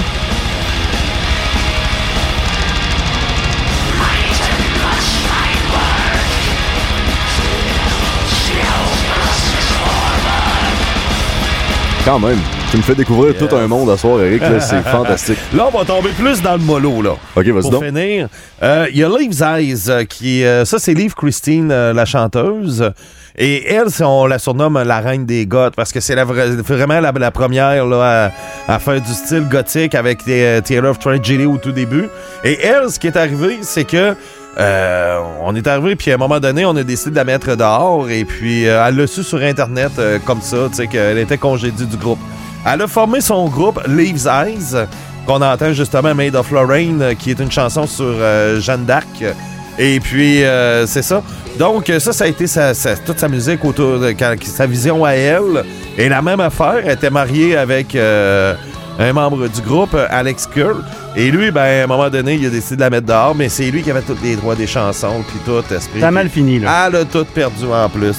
Quand 12.06 12.20
même. 12.20 12.38
Tu 12.70 12.78
me 12.78 12.82
fais 12.82 12.96
découvrir 12.96 13.36
tout 13.38 13.56
un 13.56 13.66
monde 13.68 13.90
à 13.90 13.96
soir, 13.98 14.22
Eric. 14.22 14.42
là, 14.42 14.60
C'est 14.60 14.82
fantastique. 14.92 15.38
Là, 15.56 15.70
on 15.74 15.78
va 15.78 15.86
tomber 15.86 16.10
plus 16.10 16.42
dans 16.42 16.54
le 16.54 16.60
mollo, 16.64 17.02
là. 17.02 17.12
Ok, 17.36 17.46
vas-y 17.46 17.62
Pour 17.62 17.72
donc. 17.72 17.86
finir, 17.86 18.28
euh, 18.62 18.88
il 18.92 18.98
y 18.98 19.04
a 19.06 19.10
Liv 19.10 19.42
Eyes 19.42 19.90
euh, 19.90 20.04
qui. 20.04 20.44
euh, 20.44 20.66
ça, 20.66 20.80
c'est 20.80 20.94
Liv 20.94 21.14
Christine, 21.14 21.72
euh, 21.72 21.94
la 21.94 22.04
chanteuse. 22.04 22.92
Et 23.38 23.72
elle, 23.74 23.88
on 24.02 24.26
la 24.28 24.38
surnomme 24.38 24.82
la 24.84 25.00
reine 25.00 25.26
des 25.26 25.46
goths 25.48 25.76
parce 25.76 25.92
que 25.92 26.00
c'est 26.02 26.14
vraiment 26.16 27.00
la, 27.00 27.12
la 27.12 27.32
première 27.32 27.86
là, 27.86 28.32
à, 28.68 28.74
à 28.76 28.80
faire 28.80 29.02
du 29.02 29.12
style 29.12 29.48
gothique 29.50 29.96
avec 29.96 30.24
Theater 30.24 30.84
of 30.84 31.00
Tragedy 31.00 31.46
au 31.46 31.58
tout 31.58 31.72
début. 31.72 32.10
Et 32.44 32.60
elle, 32.62 32.92
ce 32.92 33.00
qui 33.00 33.08
est 33.08 33.18
arrivé, 33.18 33.60
c'est 33.62 33.86
que. 33.86 34.14
Euh, 34.60 35.20
on 35.42 35.56
est 35.56 35.66
arrivé, 35.68 35.96
puis 35.96 36.12
à 36.12 36.16
un 36.16 36.18
moment 36.18 36.40
donné, 36.40 36.66
on 36.66 36.76
a 36.76 36.84
décidé 36.84 37.12
de 37.12 37.16
la 37.16 37.24
mettre 37.24 37.56
dehors, 37.56 38.10
et 38.10 38.24
puis 38.26 38.68
euh, 38.68 38.86
elle 38.88 38.96
l'a 38.96 39.08
su 39.08 39.24
sur 39.24 39.40
Internet 39.42 39.92
euh, 40.00 40.20
comme 40.26 40.42
ça, 40.42 40.58
tu 40.70 40.76
sais, 40.76 40.88
qu'elle 40.88 41.18
était 41.18 41.38
congédiée 41.38 41.86
du 41.88 41.98
groupe. 41.98 42.20
Elle 42.66 42.82
a 42.82 42.88
formé 42.88 43.20
son 43.22 43.48
groupe 43.50 43.82
Leaves 43.88 44.28
Eyes, 44.28 44.86
qu'on 45.26 45.42
entend 45.42 45.74
justement 45.74 46.14
Made 46.14 46.36
of 46.36 46.52
Lorraine, 46.52 47.16
qui 47.18 47.32
est 47.32 47.40
une 47.40 47.52
chanson 47.52 47.88
sur 47.88 48.14
Jeanne 48.60 48.86
d'Arc. 48.86 49.24
Et 49.80 50.00
puis, 50.00 50.42
c'est 50.86 51.02
ça. 51.02 51.22
Donc, 51.60 51.92
ça, 52.00 52.14
ça 52.14 52.24
a 52.24 52.28
été 52.28 52.48
sa- 52.48 52.74
toute 53.06 53.20
sa 53.20 53.28
musique 53.28 53.64
autour 53.66 54.00
de 54.00 54.14
sa 54.44 54.66
vision 54.66 55.04
à 55.04 55.12
elle. 55.12 55.64
Et 55.98 56.08
la 56.10 56.22
même 56.22 56.40
affaire, 56.40 56.76
elle 56.86 56.92
était 56.94 57.10
mariée 57.10 57.58
avec 57.58 57.98
un 59.00 59.14
membre 59.14 59.48
du 59.48 59.62
groupe, 59.62 59.96
Alex 60.10 60.48
Kerr. 60.48 60.76
Et 61.16 61.32
lui, 61.32 61.52
ben, 61.52 61.62
à 61.62 61.84
un 61.84 61.88
moment 61.88 62.10
donné, 62.10 62.36
il 62.36 62.46
a 62.46 62.50
décidé 62.50 62.78
de 62.78 62.82
la 62.82 62.90
mettre 62.90 63.08
dehors, 63.08 63.36
mais 63.36 63.50
c'est 63.50 63.70
lui 63.70 63.82
qui 63.82 63.92
avait 63.92 64.02
tous 64.02 64.18
les 64.24 64.36
droits 64.36 64.56
des 64.56 64.68
chansons, 64.68 65.24
puis 65.28 65.40
tout, 65.46 65.74
esprit. 65.74 66.00
Ça 66.00 66.08
a 66.08 66.12
mal 66.12 66.30
fini, 66.30 66.60
là. 66.60 66.88
Elle 66.88 66.96
a 66.98 67.06
tout 67.06 67.26
perdu 67.26 67.66
en 67.66 67.90
plus. 67.90 68.18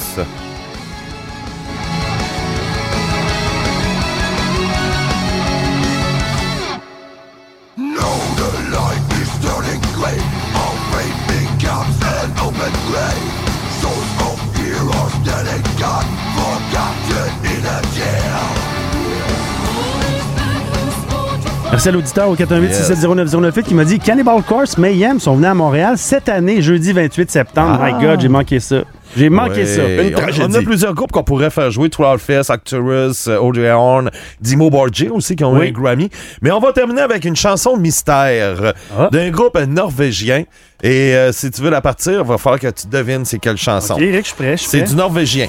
Merci 21.85 21.89
à 21.89 21.99
l'auditeur 21.99 22.29
au 22.29 22.35
418-670-9098 22.35 23.61
qui 23.61 23.73
m'a 23.75 23.85
dit 23.85 23.99
Cannibal 23.99 24.41
Corpse, 24.41 24.75
Mayhem 24.79 25.19
sont 25.19 25.35
venus 25.35 25.49
à 25.49 25.53
Montréal 25.53 25.99
cette 25.99 26.29
année, 26.29 26.59
jeudi 26.59 26.91
28 26.93 27.29
septembre. 27.29 27.79
Ah. 27.79 27.91
My 27.91 28.03
God, 28.03 28.21
j'ai 28.21 28.27
manqué 28.27 28.59
ça. 28.59 28.77
J'ai 29.15 29.29
manqué 29.29 29.59
Ouais. 29.61 29.65
ça. 29.67 29.83
Une 29.87 29.99
On- 29.99 30.07
On, 30.07 30.11
tragédie. 30.19 30.57
a 30.57 30.61
plusieurs 30.63 30.95
groupes 30.95 31.11
qu'on 31.11 31.21
pourrait 31.21 31.51
faire 31.51 31.69
jouer. 31.69 31.91
Troll 31.91 32.17
Fest, 32.17 32.49
Acturus, 32.49 33.27
euh, 33.27 33.37
Audrey 33.37 33.69
Horn, 33.71 34.09
Dimo 34.41 34.71
Borgir 34.71 35.13
aussi 35.13 35.35
qui 35.35 35.43
ont 35.43 35.53
Oui. 35.53 35.67
eu 35.67 35.69
un 35.69 35.71
Grammy. 35.73 36.09
Mais 36.41 36.49
on 36.49 36.59
va 36.59 36.73
terminer 36.73 37.01
avec 37.01 37.23
une 37.23 37.35
chanson 37.35 37.77
mystère 37.77 38.73
Ah. 38.97 39.09
d'un 39.11 39.29
groupe 39.29 39.55
norvégien. 39.67 40.43
Et 40.81 41.13
euh, 41.15 41.31
si 41.31 41.51
tu 41.51 41.61
veux 41.61 41.69
la 41.69 41.81
partir, 41.81 42.13
il 42.21 42.27
va 42.27 42.39
falloir 42.39 42.59
que 42.59 42.67
tu 42.71 42.87
devines 42.87 43.25
c'est 43.25 43.37
quelle 43.37 43.57
chanson. 43.57 43.93
Ok, 43.93 44.01
Eric, 44.01 44.21
je 44.21 44.25
suis 44.29 44.35
prêt. 44.35 44.55
C'est 44.57 44.81
du 44.81 44.95
norvégien. 44.95 45.45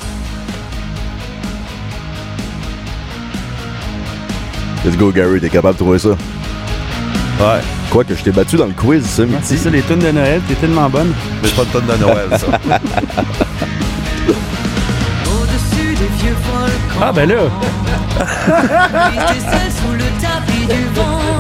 Let's 4.87 4.97
go, 4.97 5.11
Gary, 5.11 5.41
t'es 5.41 5.49
capable 5.51 5.75
de 5.75 5.79
trouver 5.81 5.99
ça? 5.99 6.11
Ouais. 6.11 7.61
Quoi 7.91 8.05
que 8.05 8.15
je 8.15 8.23
t'ai 8.23 8.31
battu 8.31 8.55
dans 8.57 8.67
le 8.67 8.73
quiz 8.73 9.05
ce 9.05 9.23
Ah, 9.23 9.27
C'est 9.43 9.55
midi. 9.55 9.65
ça, 9.65 9.71
les 9.71 9.83
tunes 9.83 9.99
de 9.99 10.13
Noël, 10.13 10.41
t'es 10.47 10.55
tellement 10.55 10.89
bonne. 10.89 11.13
Mais 11.43 11.49
c'est 11.49 11.57
pas 11.57 11.65
de 11.65 11.71
tonne 11.71 11.87
de 11.87 11.97
Noël, 12.05 12.29
ça. 12.31 12.47
Au-dessus 15.27 15.95
des 15.97 16.09
vieux 16.23 16.37
volcans. 16.53 17.03
Ah, 17.03 17.13
ben 17.13 17.29
là, 17.29 17.35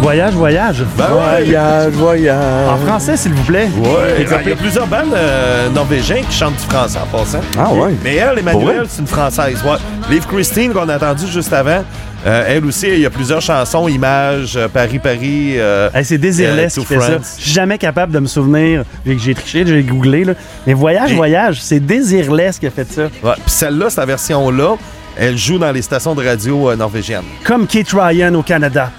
voyage, 0.00 0.34
voyage. 0.34 0.84
Ben. 0.96 1.06
Voyage, 1.06 1.92
voyage. 1.92 2.68
En 2.68 2.76
français, 2.78 3.16
s'il 3.16 3.32
vous 3.32 3.44
plaît. 3.44 3.68
Ouais. 3.78 4.26
Il 4.44 4.48
y 4.48 4.52
a 4.52 4.56
plusieurs 4.56 4.86
bandes 4.88 5.14
euh, 5.14 5.68
norvégiens 5.70 6.22
qui 6.28 6.36
chantent 6.36 6.56
du 6.56 6.64
français 6.64 6.98
en 6.98 7.06
passant. 7.16 7.40
Ah 7.58 7.72
ouais. 7.72 7.94
Mais 8.02 8.16
elle, 8.16 8.40
Emmanuel, 8.40 8.86
c'est 8.88 9.00
une 9.02 9.06
française. 9.06 9.62
Ouais. 9.64 9.76
Liv 10.10 10.26
Christine, 10.26 10.72
qu'on 10.72 10.88
a 10.88 10.96
entendu 10.96 11.26
juste 11.28 11.52
avant, 11.52 11.82
euh, 12.26 12.44
elle 12.48 12.64
aussi, 12.66 12.88
il 12.88 12.98
y 13.00 13.06
a 13.06 13.10
plusieurs 13.10 13.40
chansons, 13.40 13.86
Images, 13.88 14.56
euh, 14.56 14.68
Paris, 14.68 14.98
Paris. 14.98 15.54
euh, 15.58 15.88
Hey, 15.94 16.04
c'est 16.04 16.18
Désirless 16.18 16.76
Euh, 16.76 16.80
qui 16.80 16.86
fait 16.86 17.00
ça. 17.00 17.18
Je 17.36 17.42
suis 17.42 17.52
jamais 17.52 17.78
capable 17.78 18.12
de 18.12 18.18
me 18.18 18.26
souvenir. 18.26 18.84
J'ai 19.06 19.18
j'ai 19.18 19.34
triché, 19.34 19.64
j'ai 19.66 19.82
googlé. 19.82 20.24
Là. 20.24 20.32
Mais 20.66 20.74
Voyage, 20.74 21.12
Et- 21.12 21.14
Voyage, 21.14 21.62
c'est 21.62 21.80
Désirless 21.80 22.58
qui 22.58 22.66
a 22.66 22.70
fait 22.70 22.90
ça. 22.90 23.02
ouais. 23.04 23.32
Puis 23.34 23.42
celle-là, 23.46 23.90
cette 23.90 24.06
version-là, 24.06 24.76
elle 25.16 25.36
joue 25.38 25.58
dans 25.58 25.70
les 25.72 25.82
stations 25.82 26.14
de 26.14 26.26
radio 26.26 26.70
euh, 26.70 26.76
norvégiennes. 26.76 27.22
Comme 27.44 27.66
Kate 27.66 27.92
Ryan 27.92 28.34
au 28.34 28.42
Canada. 28.42 28.90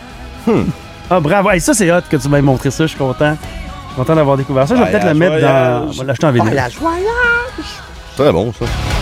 Hmm. 0.45 0.63
Ah, 1.09 1.19
bravo. 1.19 1.49
Hey, 1.51 1.59
ça, 1.61 1.73
c'est 1.73 1.91
hot 1.91 2.01
que 2.09 2.17
tu 2.17 2.27
m'aies 2.29 2.41
montré 2.41 2.71
ça. 2.71 2.85
Je 2.85 2.89
suis 2.89 2.97
content. 2.97 3.37
Content 3.95 4.15
d'avoir 4.15 4.37
découvert 4.37 4.67
ça. 4.67 4.75
Je 4.75 4.81
vais 4.83 4.91
peut-être 4.91 5.05
le 5.05 5.13
Voyage, 5.13 5.31
mettre 5.31 5.41
dans. 5.47 5.77
voyage. 5.79 5.93
Je 5.95 5.99
vais 5.99 6.05
l'acheter 6.05 6.25
en 6.27 6.31
vidéo. 6.31 6.49
Très 8.15 8.31
bon, 8.31 8.53
ça. 8.57 8.96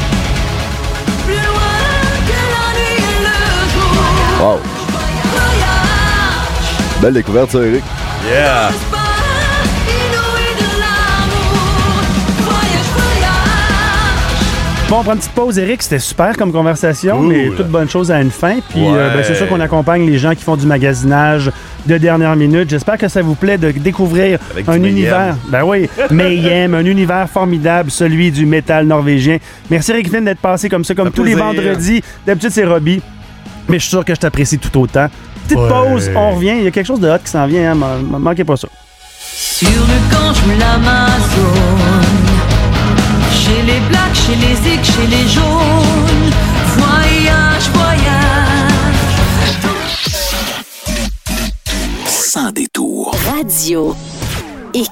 Wow. 4.39 4.60
Belle 7.02 7.13
découverte, 7.13 7.52
ça, 7.52 7.60
Eric. 7.60 7.84
Yeah! 8.30 8.71
Bon, 14.88 14.98
on 15.00 15.04
prend 15.04 15.13
une 15.13 15.17
petite 15.17 15.32
pause, 15.32 15.58
Eric. 15.58 15.82
C'était 15.82 15.98
super 15.98 16.38
comme 16.38 16.52
conversation, 16.52 17.17
Cool. 17.17 17.28
mais 17.28 17.50
toute 17.58 17.69
bonne 17.69 17.89
chose 17.89 18.12
a 18.12 18.21
une 18.21 18.30
fin. 18.30 18.58
Puis, 18.69 18.82
Ouais. 18.82 18.89
euh, 18.95 19.15
ben, 19.15 19.24
c'est 19.26 19.34
sûr 19.34 19.48
qu'on 19.50 19.60
accompagne 19.60 20.06
les 20.06 20.19
gens 20.19 20.36
qui 20.36 20.43
font 20.43 20.56
du 20.56 20.67
magasinage 20.67 21.50
de 21.88 21.98
dernière 21.98 22.36
minute. 22.36 22.69
J'espère 22.69 23.00
que 23.00 23.08
ça 23.08 23.24
vous 23.24 23.34
plaît 23.34 23.58
de 23.58 23.71
découvrir 23.71 24.38
Avec 24.52 24.69
un 24.69 24.84
univers. 24.84 25.38
Ben 25.50 25.63
oui, 25.63 25.89
Mayhem, 26.12 26.76
un 26.76 26.86
univers 26.86 27.28
formidable, 27.28 27.89
celui 27.89 28.30
du 28.30 28.45
métal 28.45 28.86
norvégien. 28.86 29.38
Merci, 29.71 29.89
Eric 29.91 30.08
Flynn, 30.10 30.24
d'être 30.26 30.39
passé 30.39 30.69
comme 30.69 30.84
ça, 30.84 30.93
comme 30.93 31.08
Ça 31.08 31.13
tous 31.15 31.24
les 31.24 31.34
vendredis. 31.34 32.04
D'habitude, 32.28 32.52
c'est 32.52 32.65
Robbie. 32.65 33.02
Mais 33.67 33.78
je 33.80 33.84
suis 33.84 33.89
sûr 33.89 34.06
que 34.06 34.13
je 34.13 34.19
t'apprécie 34.19 34.58
tout 34.60 34.80
autant. 34.80 35.08
Petite 35.43 35.58
Ouais. 35.58 35.69
pause, 35.69 36.10
on 36.15 36.36
revient. 36.36 36.56
Il 36.58 36.63
y 36.63 36.67
a 36.67 36.71
quelque 36.71 36.86
chose 36.88 36.99
de 36.99 37.10
hot 37.10 37.19
qui 37.23 37.30
s'en 37.32 37.45
vient. 37.47 37.71
Hein? 37.71 37.75
Man- 37.75 38.04
man- 38.10 38.21
Manquez 38.21 38.43
pas 38.43 38.58
ça. 38.58 38.67
Sur 39.19 39.69
le 39.69 40.12
Gange 40.13 40.38
ou 40.45 40.60
l'Amazone, 40.60 42.06
chez 43.32 43.62
les 43.63 43.80
blacks, 43.89 44.15
chez 44.15 44.36
les 44.36 44.56
zigs, 44.56 44.84
chez 44.84 45.08
les 45.08 45.28
jaunes, 45.30 46.32
voyage, 46.78 47.69
voyage. 47.73 48.06
Radio 53.25 53.95
X. 54.73 54.89